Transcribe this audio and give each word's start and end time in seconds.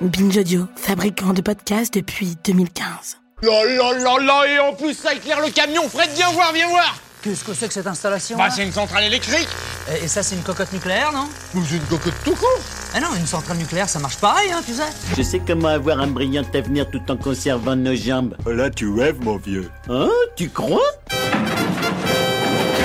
Binge 0.00 0.36
Audio, 0.38 0.66
fabricant 0.76 1.32
de 1.32 1.40
podcasts 1.42 1.92
depuis 1.94 2.36
2015. 2.44 3.18
Là 3.42 3.64
là 3.64 3.92
là 3.98 4.16
là 4.20 4.44
et 4.48 4.58
en 4.58 4.72
plus 4.74 4.94
ça 4.94 5.14
éclaire 5.14 5.40
le 5.40 5.50
camion 5.50 5.88
Fred 5.88 6.10
viens 6.16 6.30
voir 6.32 6.52
viens 6.52 6.68
voir 6.68 6.96
Qu'est-ce 7.22 7.44
que 7.44 7.54
c'est 7.54 7.68
que 7.68 7.74
cette 7.74 7.86
installation 7.86 8.36
Bah 8.36 8.48
là 8.48 8.50
c'est 8.50 8.64
une 8.64 8.72
centrale 8.72 9.04
électrique 9.04 9.46
et, 9.92 10.04
et 10.04 10.08
ça 10.08 10.24
c'est 10.24 10.34
une 10.34 10.42
cocotte 10.42 10.72
nucléaire 10.72 11.12
non? 11.12 11.28
Ou 11.54 11.64
c'est 11.64 11.76
une 11.76 11.82
cocotte 11.82 12.14
tout 12.24 12.34
court 12.34 12.58
Ah 12.94 13.00
non, 13.00 13.08
une 13.16 13.26
centrale 13.26 13.56
nucléaire 13.58 13.88
ça 13.88 14.00
marche 14.00 14.16
pareil 14.16 14.50
hein, 14.52 14.60
tu 14.66 14.72
sais. 14.74 14.82
Je 15.16 15.22
sais 15.22 15.40
comment 15.44 15.68
avoir 15.68 16.00
un 16.00 16.08
brillant 16.08 16.42
avenir 16.52 16.90
tout 16.90 17.02
en 17.10 17.16
conservant 17.16 17.76
nos 17.76 17.94
jambes. 17.94 18.36
Là, 18.46 18.70
tu 18.70 18.90
rêves, 18.92 19.20
mon 19.20 19.36
vieux. 19.36 19.70
Hein? 19.88 20.08
Tu 20.36 20.48
crois? 20.50 20.80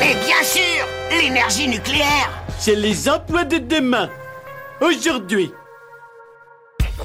Et 0.03 0.13
bien 0.13 0.43
sûr, 0.43 0.85
l'énergie 1.19 1.67
nucléaire 1.67 2.29
C'est 2.59 2.75
les 2.75 3.09
emplois 3.09 3.43
de 3.43 3.57
demain. 3.57 4.07
Aujourd'hui. 4.81 5.51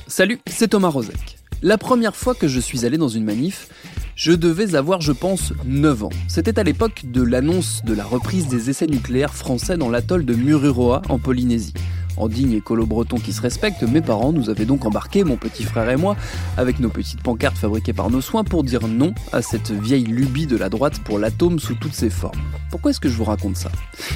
Salut, 0.07 0.39
c'est 0.47 0.69
Thomas 0.69 0.89
Rozek. 0.89 1.39
La 1.63 1.79
première 1.79 2.15
fois 2.15 2.35
que 2.35 2.47
je 2.47 2.61
suis 2.61 2.85
allé 2.85 2.99
dans 2.99 3.09
une 3.09 3.25
manif, 3.25 3.69
je 4.15 4.33
devais 4.33 4.75
avoir, 4.75 5.01
je 5.01 5.13
pense, 5.13 5.53
9 5.65 6.05
ans. 6.05 6.11
C'était 6.29 6.59
à 6.59 6.63
l'époque 6.63 7.03
de 7.05 7.23
l'annonce 7.23 7.83
de 7.85 7.95
la 7.95 8.05
reprise 8.05 8.49
des 8.49 8.71
essais 8.71 8.87
nucléaires 8.87 9.35
français 9.35 9.77
dans 9.77 9.89
l'atoll 9.89 10.25
de 10.25 10.35
Mururoa 10.35 11.03
en 11.09 11.19
Polynésie. 11.19 11.75
En 12.19 12.27
digne 12.27 12.53
écolo 12.55 12.85
breton 12.85 13.17
qui 13.17 13.33
se 13.33 13.41
respecte, 13.41 13.85
mes 13.85 14.01
parents 14.01 14.33
nous 14.33 14.51
avaient 14.51 14.65
donc 14.65 14.85
embarqués, 14.85 15.23
mon 15.23 15.37
petit 15.37 15.63
frère 15.63 15.89
et 15.89 15.97
moi, 15.97 16.17
avec 16.57 16.81
nos 16.81 16.89
petites 16.89 17.23
pancartes 17.23 17.57
fabriquées 17.57 17.93
par 17.93 18.11
nos 18.11 18.21
soins 18.21 18.43
pour 18.43 18.65
dire 18.65 18.89
non 18.89 19.15
à 19.33 19.41
cette 19.41 19.71
vieille 19.71 20.05
lubie 20.05 20.47
de 20.47 20.57
la 20.57 20.69
droite 20.69 20.99
pour 21.05 21.21
l'atome 21.21 21.61
sous 21.61 21.77
toutes 21.77 21.95
ses 21.95 22.11
formes. 22.11 22.41
Pourquoi 22.73 22.91
est-ce 22.91 22.99
que 22.99 23.09
je 23.09 23.17
vous 23.17 23.25
raconte 23.25 23.57
ça? 23.57 23.71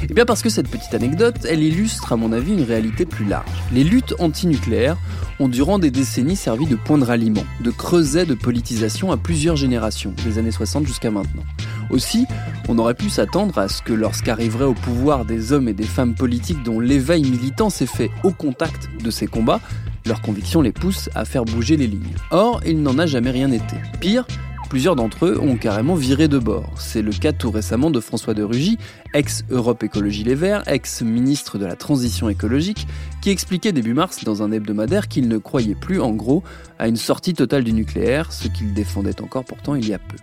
Eh 0.08 0.12
bien 0.12 0.24
parce 0.24 0.42
que 0.42 0.48
cette 0.48 0.68
petite 0.68 0.94
anecdote, 0.94 1.46
elle 1.48 1.62
illustre 1.62 2.12
à 2.12 2.16
mon 2.16 2.32
avis 2.32 2.52
une 2.52 2.64
réalité 2.64 3.06
plus 3.06 3.24
large. 3.24 3.48
Les 3.72 3.84
luttes 3.84 4.14
antinucléaires 4.18 4.96
ont 5.38 5.48
durant 5.48 5.78
des 5.78 5.92
décennies 5.92 6.36
servi 6.36 6.66
de 6.66 6.76
point 6.76 6.98
de 6.98 7.04
ralliement, 7.04 7.44
de 7.60 7.70
creuset 7.70 8.26
de 8.26 8.34
politisation 8.34 9.12
à 9.12 9.16
plusieurs 9.16 9.56
générations, 9.56 10.12
des 10.24 10.38
années 10.38 10.50
60 10.50 10.86
jusqu'à 10.86 11.12
maintenant. 11.12 11.42
Aussi, 11.92 12.26
on 12.68 12.78
aurait 12.78 12.94
pu 12.94 13.10
s'attendre 13.10 13.58
à 13.58 13.68
ce 13.68 13.82
que 13.82 13.92
lorsqu'arriveraient 13.92 14.64
au 14.64 14.74
pouvoir 14.74 15.26
des 15.26 15.52
hommes 15.52 15.68
et 15.68 15.74
des 15.74 15.84
femmes 15.84 16.14
politiques 16.14 16.62
dont 16.62 16.80
l'éveil 16.80 17.22
militant 17.22 17.68
s'est 17.68 17.86
fait 17.86 18.10
au 18.24 18.30
contact 18.30 18.88
de 19.02 19.10
ces 19.10 19.26
combats, 19.26 19.60
leurs 20.06 20.22
convictions 20.22 20.62
les 20.62 20.72
poussent 20.72 21.10
à 21.14 21.26
faire 21.26 21.44
bouger 21.44 21.76
les 21.76 21.86
lignes. 21.86 22.16
Or, 22.30 22.60
il 22.66 22.82
n'en 22.82 22.98
a 22.98 23.04
jamais 23.04 23.30
rien 23.30 23.52
été. 23.52 23.76
Pire, 24.00 24.26
plusieurs 24.70 24.96
d'entre 24.96 25.26
eux 25.26 25.38
ont 25.38 25.56
carrément 25.56 25.94
viré 25.94 26.28
de 26.28 26.38
bord. 26.38 26.72
C'est 26.78 27.02
le 27.02 27.12
cas 27.12 27.32
tout 27.32 27.50
récemment 27.50 27.90
de 27.90 28.00
François 28.00 28.32
de 28.32 28.42
Rugy, 28.42 28.78
ex-Europe 29.12 29.82
Écologie 29.82 30.24
Les 30.24 30.34
Verts, 30.34 30.66
ex-ministre 30.66 31.58
de 31.58 31.66
la 31.66 31.76
Transition 31.76 32.30
écologique, 32.30 32.86
qui 33.20 33.28
expliquait 33.28 33.72
début 33.72 33.92
mars 33.92 34.24
dans 34.24 34.42
un 34.42 34.50
hebdomadaire 34.50 35.08
qu'il 35.08 35.28
ne 35.28 35.36
croyait 35.36 35.74
plus, 35.74 36.00
en 36.00 36.12
gros, 36.12 36.42
à 36.78 36.88
une 36.88 36.96
sortie 36.96 37.34
totale 37.34 37.64
du 37.64 37.74
nucléaire, 37.74 38.32
ce 38.32 38.48
qu'il 38.48 38.72
défendait 38.72 39.20
encore 39.20 39.44
pourtant 39.44 39.74
il 39.74 39.86
y 39.86 39.92
a 39.92 39.98
peu. 39.98 40.16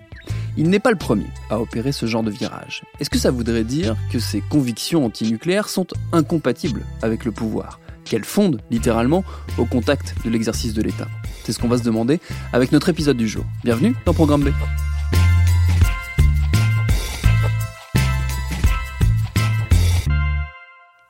Il 0.57 0.69
n'est 0.69 0.79
pas 0.79 0.91
le 0.91 0.97
premier 0.97 1.27
à 1.49 1.59
opérer 1.59 1.91
ce 1.91 2.05
genre 2.05 2.23
de 2.23 2.31
virage. 2.31 2.83
Est-ce 2.99 3.09
que 3.09 3.17
ça 3.17 3.31
voudrait 3.31 3.63
dire 3.63 3.95
que 4.11 4.19
ses 4.19 4.41
convictions 4.41 5.05
antinucléaires 5.05 5.69
sont 5.69 5.87
incompatibles 6.11 6.85
avec 7.01 7.25
le 7.25 7.31
pouvoir 7.31 7.79
Qu'elles 8.03 8.25
fondent, 8.25 8.61
littéralement, 8.71 9.23
au 9.57 9.65
contact 9.65 10.15
de 10.25 10.29
l'exercice 10.29 10.73
de 10.73 10.81
l'État? 10.81 11.07
C'est 11.43 11.53
ce 11.53 11.59
qu'on 11.59 11.67
va 11.67 11.77
se 11.77 11.83
demander 11.83 12.19
avec 12.53 12.71
notre 12.71 12.89
épisode 12.89 13.17
du 13.17 13.27
jour. 13.27 13.45
Bienvenue 13.63 13.95
dans 14.05 14.13
Programme 14.13 14.43
B. 14.43 14.49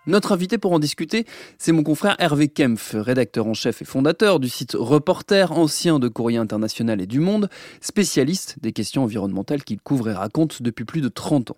Notre 0.09 0.31
invité 0.31 0.57
pour 0.57 0.73
en 0.73 0.79
discuter, 0.79 1.27
c'est 1.59 1.71
mon 1.71 1.83
confrère 1.83 2.15
Hervé 2.17 2.47
Kempf, 2.47 2.95
rédacteur 2.95 3.45
en 3.45 3.53
chef 3.53 3.83
et 3.83 3.85
fondateur 3.85 4.39
du 4.39 4.49
site 4.49 4.71
Reporter, 4.73 5.51
ancien 5.51 5.99
de 5.99 6.07
Courrier 6.07 6.39
International 6.39 6.99
et 6.99 7.05
du 7.05 7.19
Monde, 7.19 7.47
spécialiste 7.79 8.55
des 8.59 8.71
questions 8.71 9.03
environnementales 9.03 9.63
qu'il 9.63 9.79
couvre 9.79 10.09
et 10.09 10.13
raconte 10.13 10.63
depuis 10.63 10.83
plus 10.83 11.01
de 11.01 11.09
30 11.09 11.51
ans. 11.51 11.57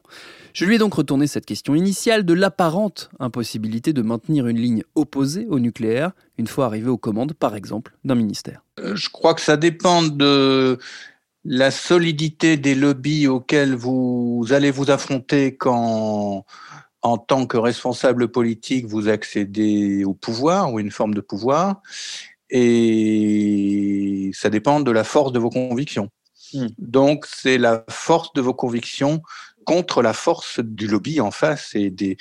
Je 0.51 0.66
lui 0.66 0.75
ai 0.75 0.78
donc 0.79 0.94
retourné 0.94 1.28
cette 1.28 1.45
question 1.45 1.75
initiale 1.75 2.25
de 2.25 2.34
l'apparente 2.34 3.09
impossibilité 3.19 3.94
de 3.94 4.01
maintenir 4.01 4.47
une 4.47 4.59
ligne 4.59 4.83
opposée 4.95 5.47
au 5.50 5.59
nucléaire 5.59 6.12
une 6.38 6.47
fois 6.47 6.66
arrivé 6.66 6.89
aux 6.89 6.97
commandes, 6.97 7.33
par 7.33 7.56
exemple, 7.56 7.94
d'un 8.03 8.16
ministère. 8.16 8.66
Je 8.83 9.07
crois 9.07 9.33
que 9.33 9.41
ça 9.41 9.56
dépend 9.56 10.03
de 10.03 10.78
la 11.45 11.72
solidité 11.72 12.57
des 12.57 12.75
lobbies 12.75 13.28
auxquels 13.28 13.75
vous 13.75 14.45
allez 14.51 14.72
vous 14.72 14.91
affronter 14.91 15.56
quand 15.56 16.45
en 17.01 17.17
tant 17.17 17.45
que 17.47 17.57
responsable 17.57 18.31
politique, 18.31 18.85
vous 18.88 19.09
accédez 19.09 20.03
au 20.06 20.13
pouvoir 20.13 20.73
ou 20.73 20.79
une 20.79 20.91
forme 20.91 21.13
de 21.13 21.22
pouvoir, 21.22 21.81
et 22.50 24.31
ça 24.34 24.50
dépend 24.50 24.81
de 24.81 24.91
la 24.91 25.03
force 25.03 25.31
de 25.31 25.39
vos 25.39 25.50
convictions. 25.50 26.09
Hmm. 26.53 26.67
Donc, 26.78 27.25
c'est 27.25 27.57
la 27.57 27.84
force 27.89 28.34
de 28.34 28.41
vos 28.41 28.53
convictions 28.53 29.22
contre 29.66 30.01
la 30.01 30.13
force 30.13 30.59
du 30.59 30.88
lobby 30.88 31.22
en 31.22 31.31
face 31.31 31.72
et 31.75 31.89
des, 31.89 32.17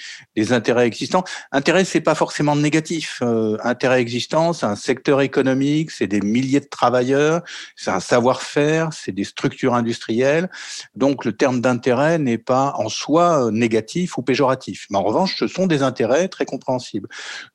intérêts 0.53 0.87
existants. 0.87 1.25
Intérêt, 1.53 1.85
c'est 1.85 2.01
pas 2.01 2.15
forcément 2.15 2.57
négatif. 2.57 3.21
Euh, 3.23 3.57
intérêt 3.63 4.01
existant, 4.01 4.53
c'est 4.53 4.67
un 4.67 4.77
secteur 4.77 5.21
économique, 5.21 5.91
c'est 5.91 6.07
des 6.07 6.21
milliers 6.21 6.61
de 6.61 6.69
travailleurs, 6.69 7.43
c'est 7.77 7.91
un 7.91 8.01
savoir-faire, 8.01 8.93
c'est 8.93 9.13
des 9.13 9.25
structures 9.25 9.75
industrielles. 9.75 10.51
Donc, 10.95 11.25
le 11.25 11.37
terme 11.37 11.61
d'intérêt 11.61 12.19
n'est 12.19 12.39
pas 12.39 12.75
en 12.77 12.89
soi 12.89 13.47
euh, 13.47 13.51
négatif 13.51 14.19
ou 14.19 14.23
péjoratif. 14.23 14.87
Mais 14.91 14.99
en 14.99 15.03
revanche, 15.03 15.37
ce 15.39 15.47
sont 15.47 15.67
des 15.67 15.83
intérêts 15.83 16.29
très 16.29 16.47
compréhensibles. 16.47 17.09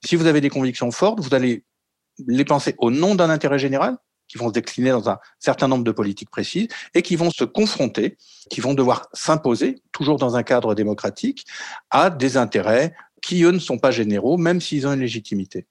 Si 0.06 0.16
vous 0.16 0.28
avez 0.28 0.42
des 0.42 0.50
convictions 0.50 0.92
fortes, 0.92 1.20
vous 1.20 1.34
allez 1.34 1.64
les 2.28 2.46
penser 2.46 2.76
au 2.78 2.92
nom 2.92 3.16
d'un 3.16 3.30
intérêt 3.30 3.60
général, 3.60 3.98
qui 4.28 4.38
vont 4.38 4.48
se 4.48 4.54
décliner 4.54 4.92
dans 4.92 5.10
un 5.10 5.20
certain 5.40 5.68
nombre 5.68 5.84
de 5.84 5.92
politiques 5.92 6.30
précises 6.30 6.68
et 6.94 7.02
qui 7.02 7.16
vont 7.16 7.32
se 7.32 7.44
confronter, 7.44 8.18
qui 8.50 8.62
vont 8.62 8.74
devoir 8.74 9.08
s'imposer, 9.14 9.82
toujours 9.92 10.18
dans 10.18 10.36
un 10.36 10.44
cadre 10.44 10.76
démocratique, 10.76 11.46
à 11.90 12.10
des 12.10 12.38
intérêts 12.38 12.96
qui, 13.22 13.44
eux, 13.44 13.52
ne 13.52 13.60
sont 13.60 13.80
pas 13.80 13.92
généraux, 13.92 14.38
même 14.38 14.62
s'ils 14.62 14.88
ont 14.88 14.94
une 14.94 15.00
légitimité. 15.00 15.68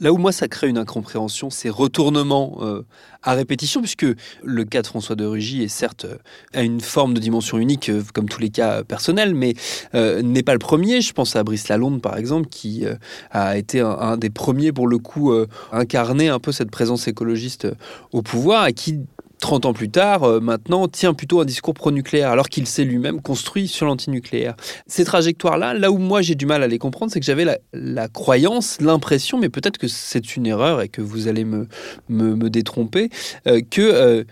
Là 0.00 0.12
où 0.12 0.16
moi 0.16 0.30
ça 0.30 0.46
crée 0.46 0.68
une 0.68 0.78
incompréhension, 0.78 1.50
c'est 1.50 1.70
retournement 1.70 2.58
euh, 2.60 2.82
à 3.24 3.34
répétition, 3.34 3.80
puisque 3.80 4.06
le 4.44 4.64
cas 4.64 4.82
de 4.82 4.86
François 4.86 5.16
de 5.16 5.24
Rugy 5.24 5.64
est 5.64 5.68
certes 5.68 6.04
euh, 6.04 6.18
a 6.54 6.62
une 6.62 6.80
forme 6.80 7.14
de 7.14 7.20
dimension 7.20 7.58
unique, 7.58 7.88
euh, 7.88 8.04
comme 8.14 8.28
tous 8.28 8.40
les 8.40 8.50
cas 8.50 8.84
personnels, 8.84 9.34
mais 9.34 9.54
euh, 9.96 10.22
n'est 10.22 10.44
pas 10.44 10.52
le 10.52 10.60
premier. 10.60 11.00
Je 11.00 11.12
pense 11.12 11.34
à 11.34 11.42
Brice 11.42 11.66
Lalonde, 11.66 12.00
par 12.00 12.16
exemple, 12.16 12.48
qui 12.48 12.86
euh, 12.86 12.94
a 13.32 13.58
été 13.58 13.80
un, 13.80 13.90
un 13.90 14.16
des 14.16 14.30
premiers, 14.30 14.70
pour 14.70 14.86
le 14.86 14.98
coup, 14.98 15.32
euh, 15.32 15.48
incarner 15.72 16.28
un 16.28 16.38
peu 16.38 16.52
cette 16.52 16.70
présence 16.70 17.08
écologiste 17.08 17.64
euh, 17.64 17.74
au 18.12 18.22
pouvoir 18.22 18.68
et 18.68 18.74
qui 18.74 19.00
30 19.38 19.66
ans 19.66 19.72
plus 19.72 19.90
tard, 19.90 20.24
euh, 20.24 20.40
maintenant, 20.40 20.88
tient 20.88 21.14
plutôt 21.14 21.40
un 21.40 21.44
discours 21.44 21.74
pro-nucléaire, 21.74 22.30
alors 22.30 22.48
qu'il 22.48 22.66
s'est 22.66 22.84
lui-même 22.84 23.20
construit 23.20 23.68
sur 23.68 23.86
l'antinucléaire. 23.86 24.54
Ces 24.86 25.04
trajectoires-là, 25.04 25.74
là 25.74 25.90
où 25.90 25.98
moi 25.98 26.22
j'ai 26.22 26.34
du 26.34 26.46
mal 26.46 26.62
à 26.62 26.66
les 26.66 26.78
comprendre, 26.78 27.12
c'est 27.12 27.20
que 27.20 27.26
j'avais 27.26 27.46
la, 27.72 28.08
croyance, 28.08 28.80
l'impression, 28.80 29.38
mais 29.38 29.48
peut-être 29.48 29.78
que 29.78 29.88
c'est 29.88 30.36
une 30.36 30.46
erreur 30.46 30.82
et 30.82 30.88
que 30.88 31.00
vous 31.00 31.28
allez 31.28 31.44
me, 31.44 31.66
me, 32.08 32.50
détromper, 32.50 33.10
euh, 33.46 33.60
que 33.70 33.82
euh, 33.82 34.24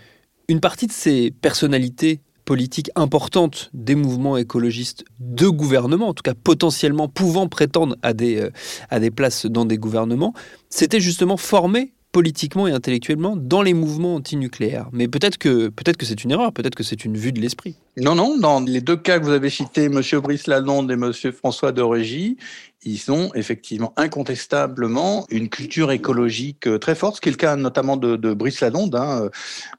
une 0.47 0.59
partie 0.59 0.87
de 0.87 0.91
ces 0.91 1.31
personnalités 1.31 2.21
politiques 2.47 2.89
importantes 2.95 3.69
des 3.73 3.93
mouvements 3.93 4.37
écologistes 4.37 5.03
de 5.19 5.47
gouvernement, 5.49 6.07
en 6.07 6.13
tout 6.13 6.23
cas 6.23 6.33
potentiellement 6.33 7.09
pouvant 7.09 7.47
prétendre 7.47 7.97
à 8.01 8.13
des, 8.13 8.37
euh, 8.37 8.49
à 8.89 8.99
des 9.01 9.11
places 9.11 9.45
dans 9.45 9.65
des 9.65 9.77
gouvernements, 9.77 10.33
s'étaient 10.69 11.01
justement 11.01 11.35
formés 11.35 11.93
politiquement 12.17 12.65
et 12.67 12.71
intellectuellement 12.71 13.35
dans 13.35 13.61
les 13.61 13.75
mouvements 13.75 14.15
antinucléaires. 14.15 14.89
Mais 14.91 15.07
peut-être 15.07 15.37
que, 15.37 15.67
peut 15.67 15.83
que 15.91 16.03
c'est 16.03 16.23
une 16.23 16.31
erreur, 16.31 16.51
peut-être 16.51 16.73
que 16.73 16.81
c'est 16.81 17.05
une 17.05 17.15
vue 17.15 17.31
de 17.31 17.39
l'esprit. 17.39 17.75
Non, 17.95 18.15
non, 18.15 18.39
dans 18.39 18.59
les 18.59 18.81
deux 18.81 18.97
cas 18.97 19.19
que 19.19 19.25
vous 19.25 19.33
avez 19.33 19.51
cités, 19.51 19.83
M. 19.83 20.01
Brice 20.23 20.47
Lalonde 20.47 20.89
et 20.89 20.95
M. 20.95 21.13
François 21.31 21.71
de 21.71 21.83
Régie, 21.83 22.37
ils 22.87 23.11
ont 23.11 23.31
effectivement 23.35 23.93
incontestablement 23.97 25.25
une 25.29 25.49
culture 25.49 25.91
écologique 25.91 26.67
euh, 26.67 26.79
très 26.79 26.95
forte, 26.95 27.17
ce 27.17 27.21
qui 27.21 27.29
est 27.29 27.31
le 27.31 27.37
cas 27.37 27.55
notamment 27.55 27.97
de, 27.97 28.15
Brice 28.33 28.61
Lalonde. 28.61 28.95
Hein. 28.95 29.29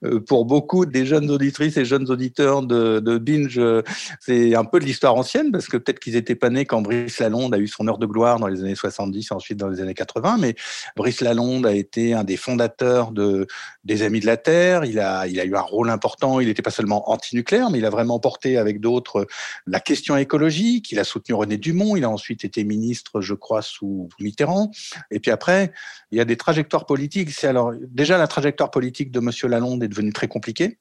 Euh, 0.04 0.20
pour 0.20 0.44
beaucoup 0.44 0.84
des 0.84 1.06
jeunes 1.06 1.30
auditrices 1.30 1.76
et 1.76 1.84
jeunes 1.84 2.10
auditeurs 2.10 2.62
de, 2.62 3.18
Binge, 3.18 3.58
euh, 3.58 3.82
c'est 4.20 4.54
un 4.54 4.64
peu 4.64 4.78
de 4.78 4.84
l'histoire 4.84 5.14
ancienne, 5.14 5.50
parce 5.50 5.68
que 5.68 5.76
peut-être 5.76 6.00
qu'ils 6.00 6.16
étaient 6.16 6.34
pas 6.34 6.50
nés 6.50 6.66
quand 6.66 6.82
Brice 6.82 7.18
Lalonde 7.18 7.54
a 7.54 7.58
eu 7.58 7.66
son 7.66 7.88
heure 7.88 7.98
de 7.98 8.06
gloire 8.06 8.38
dans 8.38 8.46
les 8.46 8.60
années 8.60 8.74
70 8.74 9.28
et 9.30 9.34
ensuite 9.34 9.58
dans 9.58 9.68
les 9.68 9.80
années 9.80 9.94
80, 9.94 10.36
mais 10.40 10.54
Brice 10.96 11.20
Lalonde 11.22 11.66
a 11.66 11.72
été 11.72 12.12
un 12.12 12.24
des 12.24 12.36
fondateurs 12.36 13.12
de, 13.12 13.46
des 13.84 14.02
Amis 14.02 14.20
de 14.20 14.26
la 14.26 14.36
Terre, 14.36 14.84
il 14.84 14.98
a, 15.00 15.26
il 15.26 15.40
a 15.40 15.44
eu 15.44 15.56
un 15.56 15.60
rôle 15.60 15.90
important, 15.90 16.40
il 16.40 16.48
n'était 16.48 16.62
pas 16.62 16.70
seulement 16.70 17.10
anti-nucléaire, 17.10 17.70
mais 17.70 17.78
il 17.78 17.86
a 17.86 17.90
vraiment 17.90 18.18
porté 18.18 18.58
avec 18.58 18.80
d'autres 18.80 19.26
la 19.66 19.80
question 19.80 20.16
écologique, 20.16 20.92
il 20.92 20.98
a 20.98 21.04
soutenu 21.04 21.34
René 21.34 21.56
Dumont, 21.56 21.96
il 21.96 22.04
a 22.04 22.10
ensuite 22.10 22.44
été 22.44 22.64
ministre 22.64 22.97
je 23.20 23.34
crois, 23.34 23.62
sous 23.62 24.08
Mitterrand. 24.20 24.70
Et 25.10 25.20
puis 25.20 25.30
après, 25.30 25.72
il 26.10 26.18
y 26.18 26.20
a 26.20 26.24
des 26.24 26.36
trajectoires 26.36 26.86
politiques. 26.86 27.30
C'est 27.30 27.46
alors 27.46 27.72
déjà 27.88 28.18
la 28.18 28.26
trajectoire 28.26 28.70
politique 28.70 29.10
de 29.10 29.20
Monsieur 29.20 29.48
Lalonde 29.48 29.82
est 29.82 29.88
devenue 29.88 30.12
très 30.12 30.28
compliquée. 30.28 30.78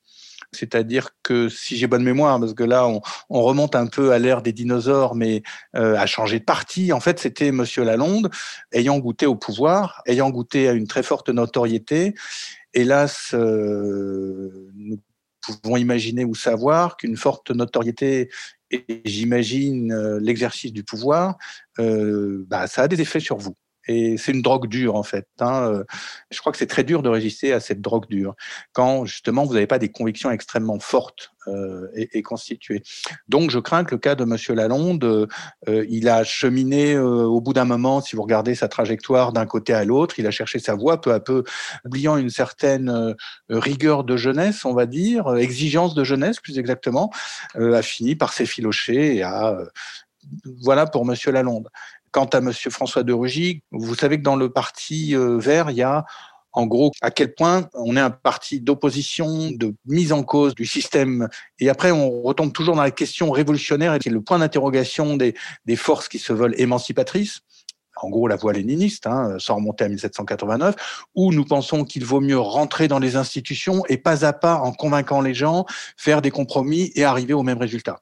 C'est-à-dire 0.51 1.09
que 1.23 1.49
si 1.49 1.77
j'ai 1.77 1.87
bonne 1.87 2.03
mémoire, 2.03 2.39
parce 2.39 2.53
que 2.53 2.63
là 2.63 2.87
on, 2.87 3.01
remonte 3.41 3.75
un 3.75 3.87
peu 3.87 4.11
à 4.11 4.19
l'ère 4.19 4.41
des 4.41 4.53
dinosaures, 4.53 5.15
mais 5.15 5.43
euh, 5.75 5.97
à 5.97 6.05
changer 6.05 6.39
de 6.39 6.45
parti, 6.45 6.93
en 6.93 6.99
fait 6.99 7.19
c'était 7.19 7.51
Monsieur 7.51 7.83
Lalonde 7.83 8.29
ayant 8.71 8.97
goûté 8.99 9.25
au 9.25 9.35
pouvoir, 9.35 10.01
ayant 10.07 10.29
goûté 10.29 10.69
à 10.69 10.73
une 10.73 10.87
très 10.87 11.03
forte 11.03 11.29
notoriété. 11.29 12.13
Hélas, 12.73 13.31
euh, 13.33 14.69
nous 14.75 14.99
pouvons 15.41 15.77
imaginer 15.77 16.25
ou 16.25 16.35
savoir 16.35 16.97
qu'une 16.97 17.17
forte 17.17 17.51
notoriété 17.51 18.29
et 18.71 19.01
j'imagine 19.05 19.91
euh, 19.91 20.19
l'exercice 20.19 20.73
du 20.73 20.83
pouvoir, 20.83 21.37
euh, 21.79 22.45
bah, 22.47 22.67
ça 22.67 22.83
a 22.83 22.87
des 22.87 23.01
effets 23.01 23.19
sur 23.19 23.37
vous. 23.37 23.55
Et 23.87 24.17
c'est 24.17 24.31
une 24.31 24.41
drogue 24.41 24.67
dure 24.67 24.95
en 24.95 25.03
fait. 25.03 25.27
Hein. 25.39 25.71
Euh, 25.71 25.83
je 26.31 26.39
crois 26.39 26.51
que 26.51 26.57
c'est 26.57 26.67
très 26.67 26.83
dur 26.83 27.01
de 27.01 27.09
résister 27.09 27.53
à 27.53 27.59
cette 27.59 27.81
drogue 27.81 28.07
dure 28.09 28.35
quand 28.73 29.05
justement 29.05 29.45
vous 29.45 29.53
n'avez 29.53 29.67
pas 29.67 29.79
des 29.79 29.89
convictions 29.89 30.29
extrêmement 30.31 30.79
fortes 30.79 31.31
euh, 31.47 31.87
et, 31.93 32.21
constituées. 32.21 32.83
Donc 33.29 33.51
je 33.51 33.59
crains 33.59 33.85
que 33.85 33.95
le 33.95 33.99
cas 33.99 34.15
de 34.15 34.25
Monsieur 34.25 34.53
Lalonde, 34.53 35.03
euh, 35.03 35.85
il 35.89 36.09
a 36.09 36.23
cheminé 36.25 36.97
au 36.97 37.39
bout 37.39 37.53
d'un 37.53 37.65
moment, 37.65 38.01
si 38.01 38.15
vous 38.15 38.23
regardez 38.23 38.55
sa 38.55 38.67
trajectoire 38.67 39.31
d'un 39.31 39.45
côté 39.45 39.73
à 39.73 39.85
l'autre, 39.85 40.19
il 40.19 40.27
a 40.27 40.31
cherché 40.31 40.59
sa 40.59 40.75
voie 40.75 40.99
peu 40.99 41.13
à 41.13 41.19
peu, 41.21 41.43
oubliant 41.85 42.17
une 42.17 42.29
certaine 42.29 43.15
rigueur 43.49 44.03
de 44.03 44.17
jeunesse, 44.17 44.65
on 44.65 44.73
va 44.73 44.85
dire, 44.85 45.35
exigence 45.35 45.93
de 45.95 46.03
jeunesse 46.03 46.39
plus 46.39 46.59
exactement, 46.59 47.11
a 47.55 47.81
fini 47.81 48.15
par 48.15 48.33
s'effilocher 48.33 49.15
et 49.15 49.23
à 49.23 49.57
voilà 50.61 50.85
pour 50.85 51.05
Monsieur 51.05 51.31
Lalonde. 51.31 51.69
Quant 52.11 52.25
à 52.25 52.41
Monsieur 52.41 52.69
François 52.69 53.03
de 53.03 53.13
Rugy, 53.13 53.61
vous 53.71 53.95
savez 53.95 54.17
que 54.17 54.23
dans 54.23 54.35
le 54.35 54.49
parti 54.49 55.15
euh, 55.15 55.37
vert, 55.37 55.69
il 55.69 55.77
y 55.77 55.83
a 55.83 56.05
en 56.57 56.65
gros, 56.65 56.91
à 57.01 57.11
quel 57.11 57.35
point 57.35 57.69
on 57.75 57.95
est 57.95 57.99
un 57.99 58.09
parti 58.09 58.61
d'opposition, 58.61 59.51
de 59.51 59.75
mise 59.85 60.11
en 60.11 60.23
cause 60.23 60.55
du 60.55 60.65
système. 60.65 61.29
Et 61.59 61.69
après, 61.69 61.91
on 61.91 62.23
retombe 62.23 62.51
toujours 62.51 62.75
dans 62.75 62.81
la 62.81 62.89
question 62.89 63.29
révolutionnaire, 63.29 63.99
qui 63.99 64.09
est 64.09 64.11
le 64.11 64.21
point 64.21 64.39
d'interrogation 64.39 65.17
des, 65.17 65.35
des, 65.65 65.75
forces 65.75 66.07
qui 66.07 66.17
se 66.17 66.33
veulent 66.33 66.55
émancipatrices. 66.57 67.41
En 68.01 68.09
gros, 68.09 68.27
la 68.27 68.37
voie 68.37 68.53
léniniste, 68.53 69.05
hein, 69.05 69.35
sans 69.37 69.55
remonter 69.55 69.83
à 69.83 69.89
1789, 69.89 70.75
où 71.13 71.31
nous 71.31 71.45
pensons 71.45 71.83
qu'il 71.83 72.05
vaut 72.05 72.21
mieux 72.21 72.39
rentrer 72.39 72.87
dans 72.87 72.99
les 72.99 73.17
institutions 73.17 73.83
et 73.87 73.97
pas 73.97 74.25
à 74.25 74.33
pas, 74.33 74.55
en 74.55 74.71
convainquant 74.71 75.21
les 75.21 75.35
gens, 75.35 75.65
faire 75.95 76.23
des 76.23 76.31
compromis 76.31 76.91
et 76.95 77.03
arriver 77.03 77.35
au 77.35 77.43
même 77.43 77.59
résultat. 77.59 78.01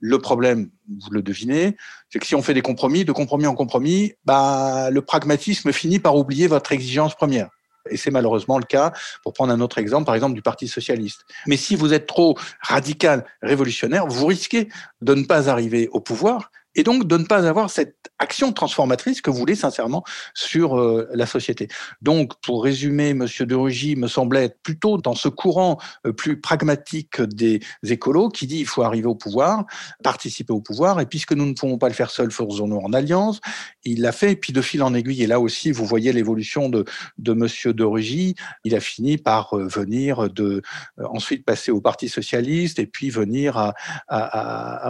Le 0.00 0.18
problème, 0.18 0.70
vous 0.88 1.10
le 1.10 1.22
devinez, 1.22 1.76
c'est 2.08 2.18
que 2.18 2.26
si 2.26 2.34
on 2.34 2.42
fait 2.42 2.54
des 2.54 2.62
compromis, 2.62 3.04
de 3.04 3.12
compromis 3.12 3.46
en 3.46 3.54
compromis, 3.54 4.14
bah, 4.24 4.90
le 4.90 5.02
pragmatisme 5.02 5.72
finit 5.72 5.98
par 5.98 6.16
oublier 6.16 6.46
votre 6.46 6.72
exigence 6.72 7.14
première. 7.14 7.50
Et 7.90 7.96
c'est 7.96 8.10
malheureusement 8.10 8.58
le 8.58 8.64
cas, 8.64 8.92
pour 9.22 9.32
prendre 9.32 9.52
un 9.52 9.60
autre 9.60 9.78
exemple, 9.78 10.04
par 10.06 10.14
exemple 10.14 10.34
du 10.34 10.42
Parti 10.42 10.68
socialiste. 10.68 11.24
Mais 11.46 11.56
si 11.56 11.76
vous 11.76 11.92
êtes 11.92 12.06
trop 12.06 12.36
radical, 12.60 13.24
révolutionnaire, 13.42 14.06
vous 14.06 14.26
risquez 14.26 14.68
de 15.00 15.14
ne 15.14 15.24
pas 15.24 15.48
arriver 15.48 15.88
au 15.92 16.00
pouvoir 16.00 16.50
et 16.74 16.82
donc 16.82 17.06
de 17.06 17.16
ne 17.16 17.24
pas 17.24 17.46
avoir 17.46 17.70
cette 17.70 18.10
action 18.20 18.52
transformatrice 18.52 19.22
que 19.22 19.30
vous 19.30 19.38
voulez 19.38 19.54
sincèrement 19.54 20.04
sur 20.34 20.78
euh, 20.78 21.08
la 21.14 21.26
société. 21.26 21.68
Donc, 22.02 22.38
pour 22.42 22.62
résumer, 22.62 23.14
Monsieur 23.14 23.46
de 23.46 23.54
Rugy 23.54 23.96
me 23.96 24.08
semblait 24.08 24.44
être 24.44 24.62
plutôt 24.62 24.98
dans 24.98 25.14
ce 25.14 25.28
courant 25.28 25.78
euh, 26.06 26.12
plus 26.12 26.40
pragmatique 26.40 27.20
des 27.22 27.60
écolos 27.82 28.28
qui 28.28 28.46
dit 28.46 28.58
il 28.58 28.66
faut 28.66 28.82
arriver 28.82 29.06
au 29.06 29.14
pouvoir, 29.14 29.64
participer 30.04 30.52
au 30.52 30.60
pouvoir, 30.60 31.00
et 31.00 31.06
puisque 31.06 31.32
nous 31.32 31.46
ne 31.46 31.54
pouvons 31.54 31.78
pas 31.78 31.88
le 31.88 31.94
faire 31.94 32.10
seuls, 32.10 32.30
faisons-nous 32.30 32.76
en 32.76 32.92
alliance. 32.92 33.40
Il 33.84 34.02
l'a 34.02 34.12
fait, 34.12 34.32
et 34.32 34.36
puis 34.36 34.52
de 34.52 34.60
fil 34.60 34.82
en 34.82 34.94
aiguille, 34.94 35.22
et 35.22 35.26
là 35.26 35.40
aussi, 35.40 35.72
vous 35.72 35.86
voyez 35.86 36.12
l'évolution 36.12 36.68
de, 36.68 36.84
de 37.18 37.32
Monsieur 37.32 37.72
de 37.72 37.84
Rugy, 37.84 38.34
il 38.64 38.74
a 38.74 38.80
fini 38.80 39.16
par 39.16 39.56
euh, 39.56 39.66
venir 39.66 40.28
de, 40.28 40.62
ensuite 41.02 41.44
passer 41.44 41.70
au 41.70 41.80
Parti 41.80 42.08
socialiste, 42.08 42.78
et 42.78 42.86
puis 42.86 43.08
venir 43.08 43.72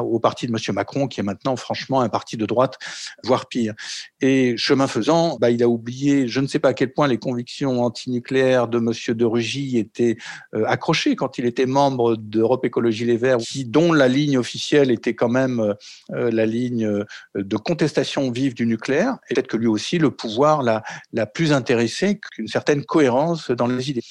au 0.03 0.19
parti 0.19 0.47
de 0.47 0.53
Monsieur 0.53 0.73
Macron, 0.73 1.07
qui 1.07 1.21
est 1.21 1.23
maintenant 1.23 1.57
franchement 1.71 2.01
un 2.01 2.09
parti 2.09 2.37
de 2.37 2.47
droite, 2.47 2.79
voire 3.23 3.47
pire. 3.47 3.75
Et 4.21 4.57
chemin 4.57 4.89
faisant, 4.89 5.39
bah, 5.41 5.51
il 5.51 5.63
a 5.63 5.69
oublié, 5.69 6.27
je 6.27 6.41
ne 6.41 6.49
sais 6.49 6.59
pas 6.59 6.71
à 6.71 6.75
quel 6.75 6.93
point 6.93 7.07
les 7.07 7.19
convictions 7.19 7.85
antinucléaires 7.85 8.67
de 8.67 8.81
Monsieur 8.81 9.15
de 9.15 9.25
Rugy 9.25 9.79
étaient 9.79 10.17
euh, 10.57 10.65
accrochées 10.67 11.15
quand 11.15 11.39
il 11.39 11.47
était 11.47 11.67
membre 11.67 12.17
d'Europe 12.17 12.65
Écologie 12.65 13.05
Les 13.05 13.17
Verts, 13.17 13.39
qui, 13.39 13.65
dont 13.65 13.93
la 13.93 14.09
ligne 14.09 14.37
officielle 14.37 14.91
était 14.91 15.15
quand 15.15 15.29
même 15.29 15.61
euh, 15.61 15.75
euh, 16.13 16.31
la 16.33 16.45
ligne 16.45 17.05
de 17.37 17.57
contestation 17.57 18.33
vive 18.33 18.55
du 18.55 18.67
nucléaire. 18.67 19.19
Et 19.29 19.35
peut-être 19.35 19.47
que 19.47 19.57
lui 19.57 19.69
aussi, 19.69 19.99
le 19.99 20.11
pouvoir 20.11 20.65
l'a, 20.65 20.83
l'a 21.13 21.27
plus 21.27 21.53
intéressé 21.53 22.19
qu'une 22.19 22.49
certaine 22.49 22.85
cohérence 22.85 23.53
dans 23.53 23.69
les 23.69 23.91
idées 23.91 24.03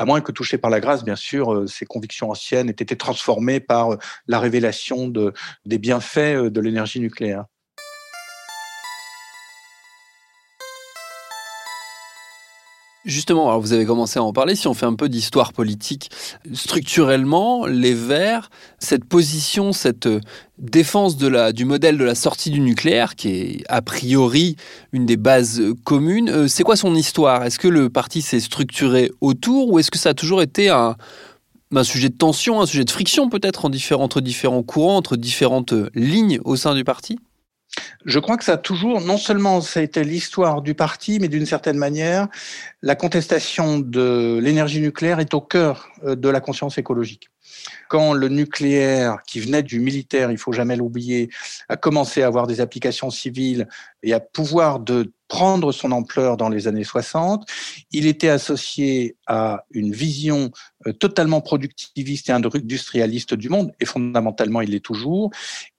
à 0.00 0.06
moins 0.06 0.22
que 0.22 0.32
touché 0.32 0.56
par 0.56 0.70
la 0.70 0.80
grâce, 0.80 1.04
bien 1.04 1.14
sûr, 1.14 1.68
ses 1.68 1.84
convictions 1.84 2.30
anciennes 2.30 2.70
aient 2.70 2.72
été 2.72 2.96
transformées 2.96 3.60
par 3.60 3.98
la 4.26 4.38
révélation 4.38 5.08
de, 5.08 5.34
des 5.66 5.76
bienfaits 5.76 6.48
de 6.48 6.60
l'énergie 6.62 7.00
nucléaire. 7.00 7.44
Justement, 13.06 13.48
alors 13.48 13.62
vous 13.62 13.72
avez 13.72 13.86
commencé 13.86 14.18
à 14.18 14.22
en 14.22 14.34
parler, 14.34 14.54
si 14.54 14.68
on 14.68 14.74
fait 14.74 14.84
un 14.84 14.94
peu 14.94 15.08
d'histoire 15.08 15.54
politique, 15.54 16.10
structurellement, 16.52 17.64
les 17.64 17.94
Verts, 17.94 18.50
cette 18.78 19.06
position, 19.06 19.72
cette 19.72 20.06
défense 20.58 21.16
de 21.16 21.26
la, 21.26 21.52
du 21.52 21.64
modèle 21.64 21.96
de 21.96 22.04
la 22.04 22.14
sortie 22.14 22.50
du 22.50 22.60
nucléaire, 22.60 23.16
qui 23.16 23.28
est 23.28 23.64
a 23.70 23.80
priori 23.80 24.56
une 24.92 25.06
des 25.06 25.16
bases 25.16 25.62
communes, 25.82 26.28
euh, 26.28 26.46
c'est 26.46 26.62
quoi 26.62 26.76
son 26.76 26.94
histoire? 26.94 27.42
Est-ce 27.44 27.58
que 27.58 27.68
le 27.68 27.88
parti 27.88 28.20
s'est 28.20 28.40
structuré 28.40 29.10
autour 29.22 29.72
ou 29.72 29.78
est-ce 29.78 29.90
que 29.90 29.98
ça 29.98 30.10
a 30.10 30.14
toujours 30.14 30.42
été 30.42 30.68
un, 30.68 30.94
un 31.74 31.84
sujet 31.84 32.10
de 32.10 32.16
tension, 32.16 32.60
un 32.60 32.66
sujet 32.66 32.84
de 32.84 32.90
friction 32.90 33.30
peut-être 33.30 33.64
entre 33.64 34.20
différents 34.20 34.62
courants, 34.62 34.96
entre 34.96 35.16
différentes 35.16 35.72
lignes 35.94 36.38
au 36.44 36.54
sein 36.56 36.74
du 36.74 36.84
parti? 36.84 37.18
Je 38.04 38.18
crois 38.18 38.36
que 38.36 38.44
ça 38.44 38.52
a 38.52 38.56
toujours, 38.56 39.00
non 39.00 39.18
seulement 39.18 39.60
ça 39.60 39.80
a 39.80 39.82
été 39.82 40.04
l'histoire 40.04 40.62
du 40.62 40.74
parti, 40.74 41.18
mais 41.20 41.28
d'une 41.28 41.46
certaine 41.46 41.76
manière, 41.76 42.28
la 42.82 42.94
contestation 42.94 43.78
de 43.78 44.38
l'énergie 44.42 44.80
nucléaire 44.80 45.20
est 45.20 45.34
au 45.34 45.40
cœur 45.40 45.88
euh, 46.04 46.16
de 46.16 46.28
la 46.28 46.40
conscience 46.40 46.78
écologique. 46.78 47.30
Quand 47.88 48.12
le 48.12 48.28
nucléaire, 48.28 49.18
qui 49.26 49.40
venait 49.40 49.62
du 49.62 49.80
militaire, 49.80 50.30
il 50.30 50.38
faut 50.38 50.52
jamais 50.52 50.76
l'oublier, 50.76 51.30
a 51.68 51.76
commencé 51.76 52.22
à 52.22 52.26
avoir 52.26 52.46
des 52.46 52.60
applications 52.60 53.10
civiles 53.10 53.68
et 54.02 54.12
à 54.12 54.20
pouvoir 54.20 54.80
de 54.80 55.12
prendre 55.28 55.70
son 55.70 55.92
ampleur 55.92 56.36
dans 56.36 56.48
les 56.48 56.66
années 56.66 56.84
60, 56.84 57.48
il 57.92 58.06
était 58.06 58.28
associé 58.28 59.16
à 59.26 59.64
une 59.70 59.92
vision 59.92 60.50
euh, 60.86 60.92
totalement 60.92 61.40
productiviste 61.40 62.28
et 62.28 62.32
industrialiste 62.32 63.34
du 63.34 63.48
monde, 63.48 63.72
et 63.80 63.86
fondamentalement 63.86 64.60
il 64.60 64.70
l'est 64.70 64.84
toujours. 64.84 65.30